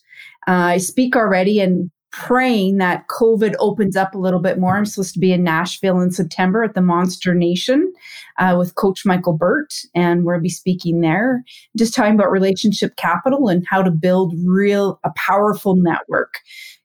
Uh, 0.47 0.53
I 0.53 0.79
speak 0.79 1.17
already, 1.17 1.59
and 1.59 1.91
praying 2.17 2.79
that 2.79 3.07
COVID 3.09 3.55
opens 3.59 3.95
up 3.95 4.15
a 4.15 4.19
little 4.19 4.41
bit 4.41 4.59
more. 4.59 4.75
I'm 4.75 4.87
supposed 4.87 5.13
to 5.13 5.21
be 5.21 5.33
in 5.33 5.45
Nashville 5.45 6.01
in 6.01 6.11
September 6.11 6.65
at 6.65 6.75
the 6.75 6.81
Monster 6.81 7.35
Nation 7.35 7.93
uh, 8.39 8.57
with 8.59 8.75
Coach 8.75 9.05
Michael 9.05 9.35
Burt, 9.35 9.75
and 9.95 10.25
we'll 10.25 10.41
be 10.41 10.49
speaking 10.49 11.03
there, 11.03 11.45
just 11.77 11.95
talking 11.95 12.15
about 12.15 12.31
relationship 12.31 12.97
capital 12.97 13.49
and 13.49 13.67
how 13.69 13.83
to 13.83 13.91
build 13.91 14.35
real 14.47 14.99
a 15.05 15.11
powerful 15.15 15.77
network. 15.77 16.39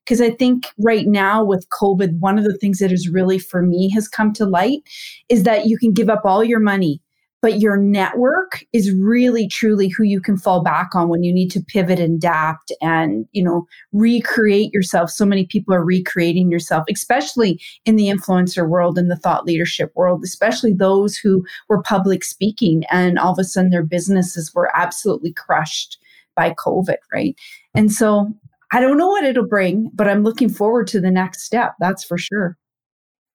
Because 0.04 0.20
I 0.20 0.32
think 0.32 0.68
right 0.78 1.08
now 1.08 1.46
with 1.46 1.66
COVID, 1.82 2.20
one 2.20 2.38
of 2.38 2.44
the 2.44 2.58
things 2.58 2.80
that 2.80 2.92
is 2.92 3.08
really 3.08 3.40
for 3.40 3.62
me 3.62 3.90
has 3.92 4.10
come 4.10 4.34
to 4.34 4.46
light 4.46 4.82
is 5.30 5.44
that 5.44 5.66
you 5.66 5.78
can 5.78 5.94
give 5.94 6.10
up 6.10 6.24
all 6.26 6.44
your 6.44 6.60
money 6.60 7.02
but 7.42 7.60
your 7.60 7.76
network 7.76 8.64
is 8.72 8.94
really 8.94 9.48
truly 9.48 9.88
who 9.88 10.04
you 10.04 10.22
can 10.22 10.38
fall 10.38 10.64
back 10.64 10.94
on 10.94 11.10
when 11.10 11.24
you 11.24 11.34
need 11.34 11.50
to 11.50 11.64
pivot 11.64 12.00
and 12.00 12.16
adapt 12.16 12.72
and 12.82 13.26
you 13.32 13.44
know 13.44 13.66
recreate 13.92 14.72
yourself. 14.74 15.10
So 15.10 15.26
many 15.26 15.46
people 15.46 15.74
are 15.74 15.84
recreating 15.84 16.52
yourself 16.52 16.86
especially 16.90 17.60
in 17.86 17.96
the 17.96 18.08
influencer 18.08 18.68
world 18.68 18.98
and 18.98 19.10
the 19.10 19.16
thought 19.16 19.46
leadership 19.46 19.92
world 19.96 20.24
especially 20.24 20.74
those 20.74 21.18
who 21.18 21.44
were 21.68 21.82
public 21.82 22.24
speaking 22.24 22.84
and 22.92 23.18
all 23.18 23.34
of 23.34 23.40
a 23.40 23.44
sudden 23.44 23.72
their 23.72 23.84
businesses 23.84 24.54
were 24.54 24.70
absolutely 24.76 25.34
crushed 25.34 25.98
by 26.36 26.52
covid 26.52 26.98
right? 27.14 27.36
And 27.74 27.92
so 27.92 28.30
i 28.72 28.80
don't 28.80 28.98
know 28.98 29.08
what 29.08 29.24
it'll 29.24 29.48
bring 29.48 29.90
but 29.94 30.08
i'm 30.08 30.24
looking 30.24 30.50
forward 30.50 30.88
to 30.88 31.02
the 31.02 31.12
next 31.12 31.44
step 31.44 31.74
that's 31.80 32.04
for 32.04 32.18
sure 32.18 32.58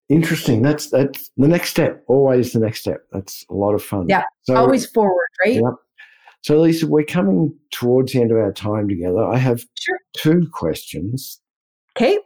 Interesting. 0.09 0.63
That's 0.63 0.91
that's 0.91 1.31
the 1.37 1.49
next 1.49 1.71
step. 1.71 2.05
Always 2.07 2.53
the 2.53 2.61
next 2.61 2.81
step. 2.81 3.01
That's 3.13 3.45
a 3.51 3.55
lot 3.55 3.75
of 3.75 3.83
fun. 3.83 4.07
Yeah. 4.09 4.23
So, 4.43 4.55
always 4.55 4.87
forward, 4.87 5.27
right? 5.45 5.55
Yeah. 5.55 5.71
So, 6.43 6.61
Lisa, 6.61 6.87
we're 6.87 7.05
coming 7.05 7.53
towards 7.73 8.13
the 8.13 8.21
end 8.21 8.31
of 8.31 8.37
our 8.37 8.53
time 8.53 8.89
together. 8.89 9.25
I 9.25 9.37
have 9.37 9.65
sure. 9.75 9.99
two 10.17 10.49
questions. 10.53 11.41
Okay. 11.97 12.21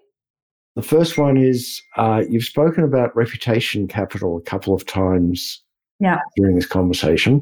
The 0.76 0.82
first 0.82 1.16
one 1.16 1.38
is 1.38 1.82
uh, 1.96 2.22
you've 2.28 2.44
spoken 2.44 2.84
about 2.84 3.16
reputation 3.16 3.88
capital 3.88 4.36
a 4.36 4.42
couple 4.42 4.74
of 4.74 4.84
times 4.84 5.62
yeah. 6.00 6.18
during 6.36 6.56
this 6.56 6.66
conversation. 6.66 7.40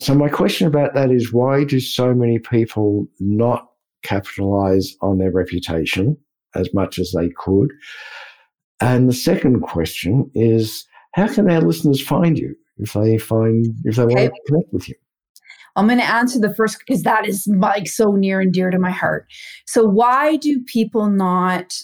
So, 0.00 0.16
my 0.16 0.28
question 0.28 0.66
about 0.66 0.94
that 0.94 1.12
is 1.12 1.32
why 1.32 1.62
do 1.62 1.78
so 1.78 2.12
many 2.12 2.40
people 2.40 3.06
not 3.20 3.68
capitalize 4.02 4.96
on 5.00 5.18
their 5.18 5.30
reputation 5.30 6.16
as 6.56 6.74
much 6.74 6.98
as 6.98 7.12
they 7.12 7.28
could? 7.28 7.70
And 8.84 9.08
the 9.08 9.14
second 9.14 9.62
question 9.62 10.30
is, 10.34 10.86
how 11.12 11.26
can 11.26 11.50
our 11.50 11.62
listeners 11.62 12.06
find 12.06 12.38
you 12.38 12.54
if 12.76 12.92
they 12.92 13.16
find 13.16 13.66
if 13.84 13.96
they 13.96 14.02
okay. 14.02 14.14
want 14.14 14.34
to 14.34 14.40
connect 14.46 14.72
with 14.72 14.88
you? 14.90 14.94
I'm 15.76 15.86
going 15.86 15.98
to 15.98 16.04
answer 16.04 16.38
the 16.38 16.54
first 16.54 16.78
because 16.78 17.02
that 17.02 17.26
is 17.26 17.48
like 17.48 17.88
so 17.88 18.12
near 18.12 18.40
and 18.40 18.52
dear 18.52 18.70
to 18.70 18.78
my 18.78 18.90
heart. 18.90 19.26
So 19.66 19.84
why 19.84 20.36
do 20.36 20.62
people 20.66 21.08
not 21.08 21.74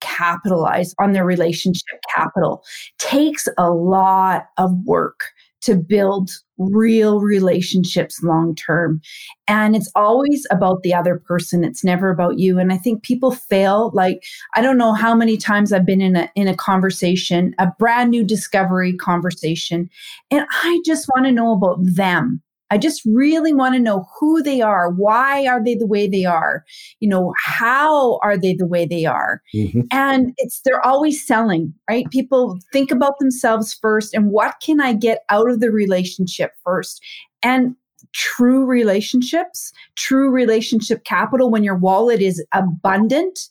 capitalize 0.00 0.94
on 1.00 1.12
their 1.12 1.24
relationship 1.24 2.00
capital? 2.14 2.62
Takes 2.98 3.48
a 3.58 3.70
lot 3.70 4.46
of 4.56 4.70
work 4.84 5.24
to 5.64 5.74
build 5.74 6.30
real 6.58 7.20
relationships 7.20 8.22
long 8.22 8.54
term. 8.54 9.00
And 9.48 9.74
it's 9.74 9.90
always 9.94 10.46
about 10.50 10.82
the 10.82 10.94
other 10.94 11.18
person. 11.18 11.64
It's 11.64 11.82
never 11.84 12.10
about 12.10 12.38
you. 12.38 12.58
And 12.58 12.72
I 12.72 12.76
think 12.76 13.02
people 13.02 13.32
fail. 13.32 13.90
Like, 13.92 14.22
I 14.54 14.62
don't 14.62 14.78
know 14.78 14.92
how 14.92 15.14
many 15.14 15.36
times 15.36 15.72
I've 15.72 15.86
been 15.86 16.00
in 16.00 16.16
a 16.16 16.30
in 16.34 16.48
a 16.48 16.56
conversation, 16.56 17.54
a 17.58 17.68
brand 17.78 18.10
new 18.10 18.24
discovery 18.24 18.94
conversation, 18.96 19.90
and 20.30 20.46
I 20.62 20.80
just 20.84 21.08
want 21.14 21.26
to 21.26 21.32
know 21.32 21.52
about 21.52 21.78
them. 21.80 22.42
I 22.70 22.78
just 22.78 23.02
really 23.04 23.52
want 23.52 23.74
to 23.74 23.80
know 23.80 24.06
who 24.18 24.42
they 24.42 24.60
are. 24.60 24.90
Why 24.90 25.46
are 25.46 25.62
they 25.62 25.74
the 25.74 25.86
way 25.86 26.08
they 26.08 26.24
are? 26.24 26.64
You 27.00 27.08
know, 27.08 27.32
how 27.38 28.18
are 28.22 28.36
they 28.36 28.54
the 28.54 28.66
way 28.66 28.86
they 28.86 29.04
are? 29.04 29.42
Mm-hmm. 29.54 29.82
And 29.90 30.32
it's, 30.38 30.60
they're 30.64 30.84
always 30.84 31.24
selling, 31.24 31.74
right? 31.88 32.10
People 32.10 32.58
think 32.72 32.90
about 32.90 33.18
themselves 33.18 33.74
first 33.74 34.14
and 34.14 34.30
what 34.30 34.56
can 34.62 34.80
I 34.80 34.94
get 34.94 35.20
out 35.28 35.48
of 35.50 35.60
the 35.60 35.70
relationship 35.70 36.52
first? 36.64 37.02
And 37.42 37.76
true 38.12 38.64
relationships, 38.64 39.72
true 39.96 40.30
relationship 40.30 41.04
capital, 41.04 41.50
when 41.50 41.64
your 41.64 41.76
wallet 41.76 42.22
is 42.22 42.44
abundant, 42.52 43.48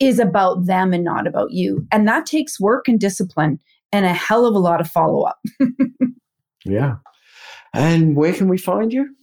is 0.00 0.18
about 0.18 0.66
them 0.66 0.92
and 0.92 1.04
not 1.04 1.26
about 1.26 1.52
you. 1.52 1.86
And 1.92 2.08
that 2.08 2.26
takes 2.26 2.58
work 2.58 2.88
and 2.88 2.98
discipline 2.98 3.60
and 3.92 4.06
a 4.06 4.12
hell 4.12 4.46
of 4.46 4.54
a 4.54 4.58
lot 4.58 4.80
of 4.80 4.90
follow 4.90 5.22
up. 5.22 5.38
yeah. 6.64 6.96
And 7.74 8.16
where 8.16 8.32
can 8.32 8.48
we 8.48 8.58
find 8.58 8.92
you? 8.92 9.14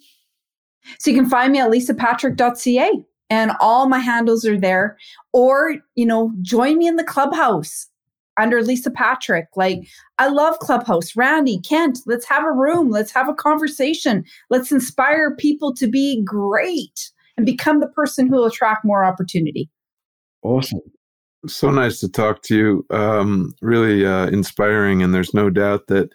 So 1.00 1.12
you 1.12 1.18
can 1.18 1.30
find 1.30 1.52
me 1.54 1.60
at 1.60 1.72
lisapatrick.ca 1.72 2.92
and 3.30 3.52
all 3.60 3.88
my 3.88 4.00
handles 4.00 4.46
are 4.46 4.60
there. 4.60 4.98
Or, 5.34 5.76
you 5.96 6.06
know, 6.06 6.32
join 6.42 6.78
me 6.78 6.88
in 6.88 6.98
the 6.98 7.04
clubhouse 7.04 7.88
under 8.38 8.62
Lisa 8.62 8.92
Patrick. 8.92 9.48
Like, 9.56 9.88
I 10.20 10.28
love 10.28 10.60
Clubhouse. 10.60 11.16
Randy, 11.16 11.60
Kent, 11.60 12.00
let's 12.06 12.28
have 12.28 12.44
a 12.44 12.52
room. 12.52 12.90
Let's 12.90 13.12
have 13.12 13.30
a 13.30 13.34
conversation. 13.34 14.26
Let's 14.50 14.72
inspire 14.72 15.36
people 15.36 15.74
to 15.76 15.88
be 15.88 16.22
great 16.24 17.12
and 17.38 17.46
become 17.46 17.80
the 17.80 17.88
person 17.88 18.28
who 18.28 18.36
will 18.36 18.46
attract 18.46 18.84
more 18.84 19.06
opportunity. 19.06 19.70
Awesome. 20.44 20.82
So 21.48 21.72
nice 21.72 22.00
to 22.02 22.10
talk 22.10 22.44
to 22.44 22.56
you. 22.56 22.86
Um, 22.90 23.54
really 23.62 24.06
uh, 24.06 24.28
inspiring. 24.28 25.02
And 25.02 25.14
there's 25.14 25.34
no 25.34 25.50
doubt 25.50 25.88
that 25.88 26.10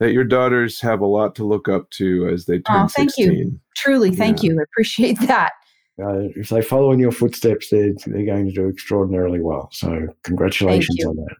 that 0.00 0.12
your 0.12 0.24
daughters 0.24 0.80
have 0.80 1.00
a 1.00 1.06
lot 1.06 1.34
to 1.36 1.44
look 1.44 1.68
up 1.68 1.90
to 1.90 2.28
as 2.28 2.46
they 2.46 2.58
turn 2.60 2.84
oh, 2.84 2.88
thank 2.88 3.10
16. 3.10 3.32
you. 3.32 3.60
Truly, 3.76 4.14
thank 4.14 4.42
yeah. 4.42 4.50
you. 4.50 4.60
I 4.60 4.62
appreciate 4.62 5.20
that. 5.20 5.52
Uh, 6.00 6.28
if 6.36 6.50
they 6.50 6.62
follow 6.62 6.92
in 6.92 7.00
your 7.00 7.10
footsteps, 7.10 7.70
they're, 7.70 7.92
they're 8.06 8.24
going 8.24 8.46
to 8.46 8.52
do 8.52 8.68
extraordinarily 8.68 9.40
well. 9.40 9.68
So, 9.72 10.06
congratulations 10.22 11.04
on 11.04 11.16
that. 11.16 11.34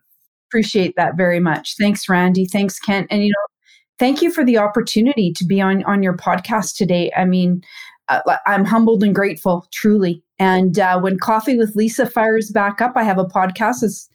Appreciate 0.48 0.94
that 0.96 1.16
very 1.16 1.38
much. 1.38 1.76
Thanks, 1.78 2.08
Randy. 2.08 2.44
Thanks, 2.44 2.80
Kent. 2.80 3.06
And, 3.10 3.22
you 3.22 3.28
know, 3.28 3.54
thank 3.98 4.20
you 4.20 4.32
for 4.32 4.44
the 4.44 4.58
opportunity 4.58 5.32
to 5.34 5.44
be 5.44 5.60
on, 5.60 5.84
on 5.84 6.02
your 6.02 6.16
podcast 6.16 6.76
today. 6.76 7.12
I 7.16 7.24
mean, 7.24 7.62
uh, 8.08 8.20
I'm 8.46 8.64
humbled 8.64 9.04
and 9.04 9.14
grateful, 9.14 9.68
truly. 9.72 10.24
And 10.40 10.78
uh, 10.78 10.98
when 10.98 11.18
Coffee 11.18 11.56
with 11.56 11.76
Lisa 11.76 12.06
fires 12.06 12.50
back 12.50 12.80
up, 12.80 12.94
I 12.96 13.04
have 13.04 13.18
a 13.18 13.26
podcast. 13.26 13.82
It's 13.82 14.08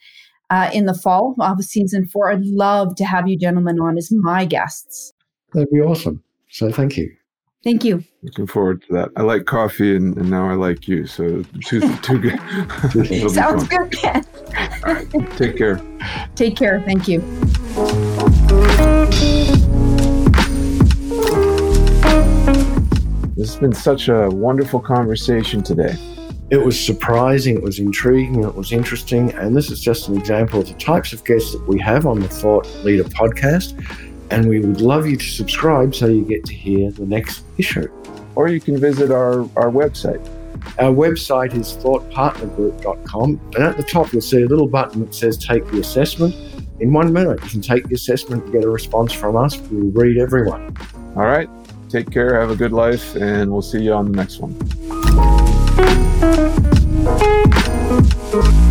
uh, 0.50 0.70
in 0.74 0.86
the 0.86 0.94
fall 0.94 1.36
of 1.40 1.64
season 1.64 2.06
four. 2.06 2.32
I'd 2.32 2.46
love 2.46 2.96
to 2.96 3.06
have 3.06 3.28
you 3.28 3.38
gentlemen 3.38 3.80
on 3.80 3.98
as 3.98 4.12
my 4.12 4.46
guests. 4.46 5.14
That'd 5.54 5.70
be 5.72 5.82
awesome. 5.82 6.24
So 6.50 6.72
thank 6.72 6.98
you. 6.98 7.12
Thank 7.64 7.86
you. 7.86 8.04
Looking 8.24 8.46
forward 8.46 8.82
to 8.84 8.94
that. 8.94 9.10
I 9.16 9.22
like 9.22 9.46
coffee, 9.46 9.96
and, 9.96 10.18
and 10.18 10.30
now 10.30 10.50
I 10.50 10.54
like 10.54 10.86
you. 10.88 11.08
So 11.08 11.44
two, 11.64 11.80
two 11.98 12.20
good. 12.20 13.32
Sounds 13.32 13.68
good, 13.70 13.92
Ken. 13.92 14.26
All 14.86 14.94
right. 14.94 15.10
Take 15.38 15.58
care. 15.58 15.82
Take 16.36 16.58
care. 16.58 16.82
Thank 16.82 17.08
you. 17.08 17.22
This 23.36 23.52
has 23.54 23.60
been 23.60 23.74
such 23.74 24.10
a 24.10 24.30
wonderful 24.30 24.82
conversation 24.82 25.64
today. 25.64 25.96
It 26.54 26.64
was 26.64 26.80
surprising, 26.80 27.56
it 27.56 27.64
was 27.64 27.80
intriguing, 27.80 28.44
it 28.44 28.54
was 28.54 28.72
interesting, 28.72 29.32
and 29.32 29.56
this 29.56 29.72
is 29.72 29.82
just 29.82 30.08
an 30.08 30.16
example 30.16 30.60
of 30.60 30.68
the 30.68 30.76
types 30.76 31.12
of 31.12 31.26
guests 31.26 31.54
that 31.54 31.68
we 31.68 31.80
have 31.80 32.06
on 32.06 32.20
the 32.20 32.28
Thought 32.28 32.68
Leader 32.84 33.06
podcast. 33.06 33.74
And 34.30 34.48
we 34.48 34.60
would 34.60 34.80
love 34.80 35.08
you 35.08 35.18
to 35.18 35.26
subscribe 35.26 35.96
so 35.96 36.06
you 36.06 36.24
get 36.24 36.46
to 36.46 36.54
hear 36.54 36.92
the 36.92 37.08
next 37.08 37.44
issue. 37.58 37.88
Or 38.36 38.50
you 38.50 38.62
can 38.62 38.78
visit 38.78 39.10
our, 39.10 39.40
our 39.58 39.72
website. 39.72 40.24
Our 40.78 40.92
website 40.92 41.56
is 41.56 41.74
thoughtpartnergroup.com, 41.74 43.42
and 43.56 43.64
at 43.64 43.76
the 43.76 43.84
top 43.84 44.14
you'll 44.14 44.22
see 44.22 44.44
a 44.44 44.48
little 44.48 44.68
button 44.68 45.04
that 45.04 45.16
says 45.16 45.40
Take 45.40 45.66
the 45.72 45.80
Assessment. 45.80 46.36
In 46.80 46.94
one 46.94 47.12
minute, 47.12 47.42
you 47.42 47.50
can 47.50 47.62
take 47.62 47.88
the 47.88 47.96
assessment 47.96 48.44
and 48.44 48.54
get 48.54 48.64
a 48.64 48.70
response 48.70 49.12
from 49.12 49.38
us. 49.38 49.58
We'll 49.58 49.90
read 49.90 50.20
everyone. 50.20 50.78
All 51.16 51.26
right. 51.26 51.50
Take 51.90 52.12
care. 52.12 52.40
Have 52.40 52.52
a 52.52 52.56
good 52.56 52.74
life, 52.74 53.16
and 53.16 53.52
we'll 53.52 53.64
see 53.64 53.82
you 53.82 53.94
on 53.94 54.12
the 54.12 54.16
next 54.16 54.38
one. 54.38 55.03
thank 55.76 57.54
you 58.34 58.63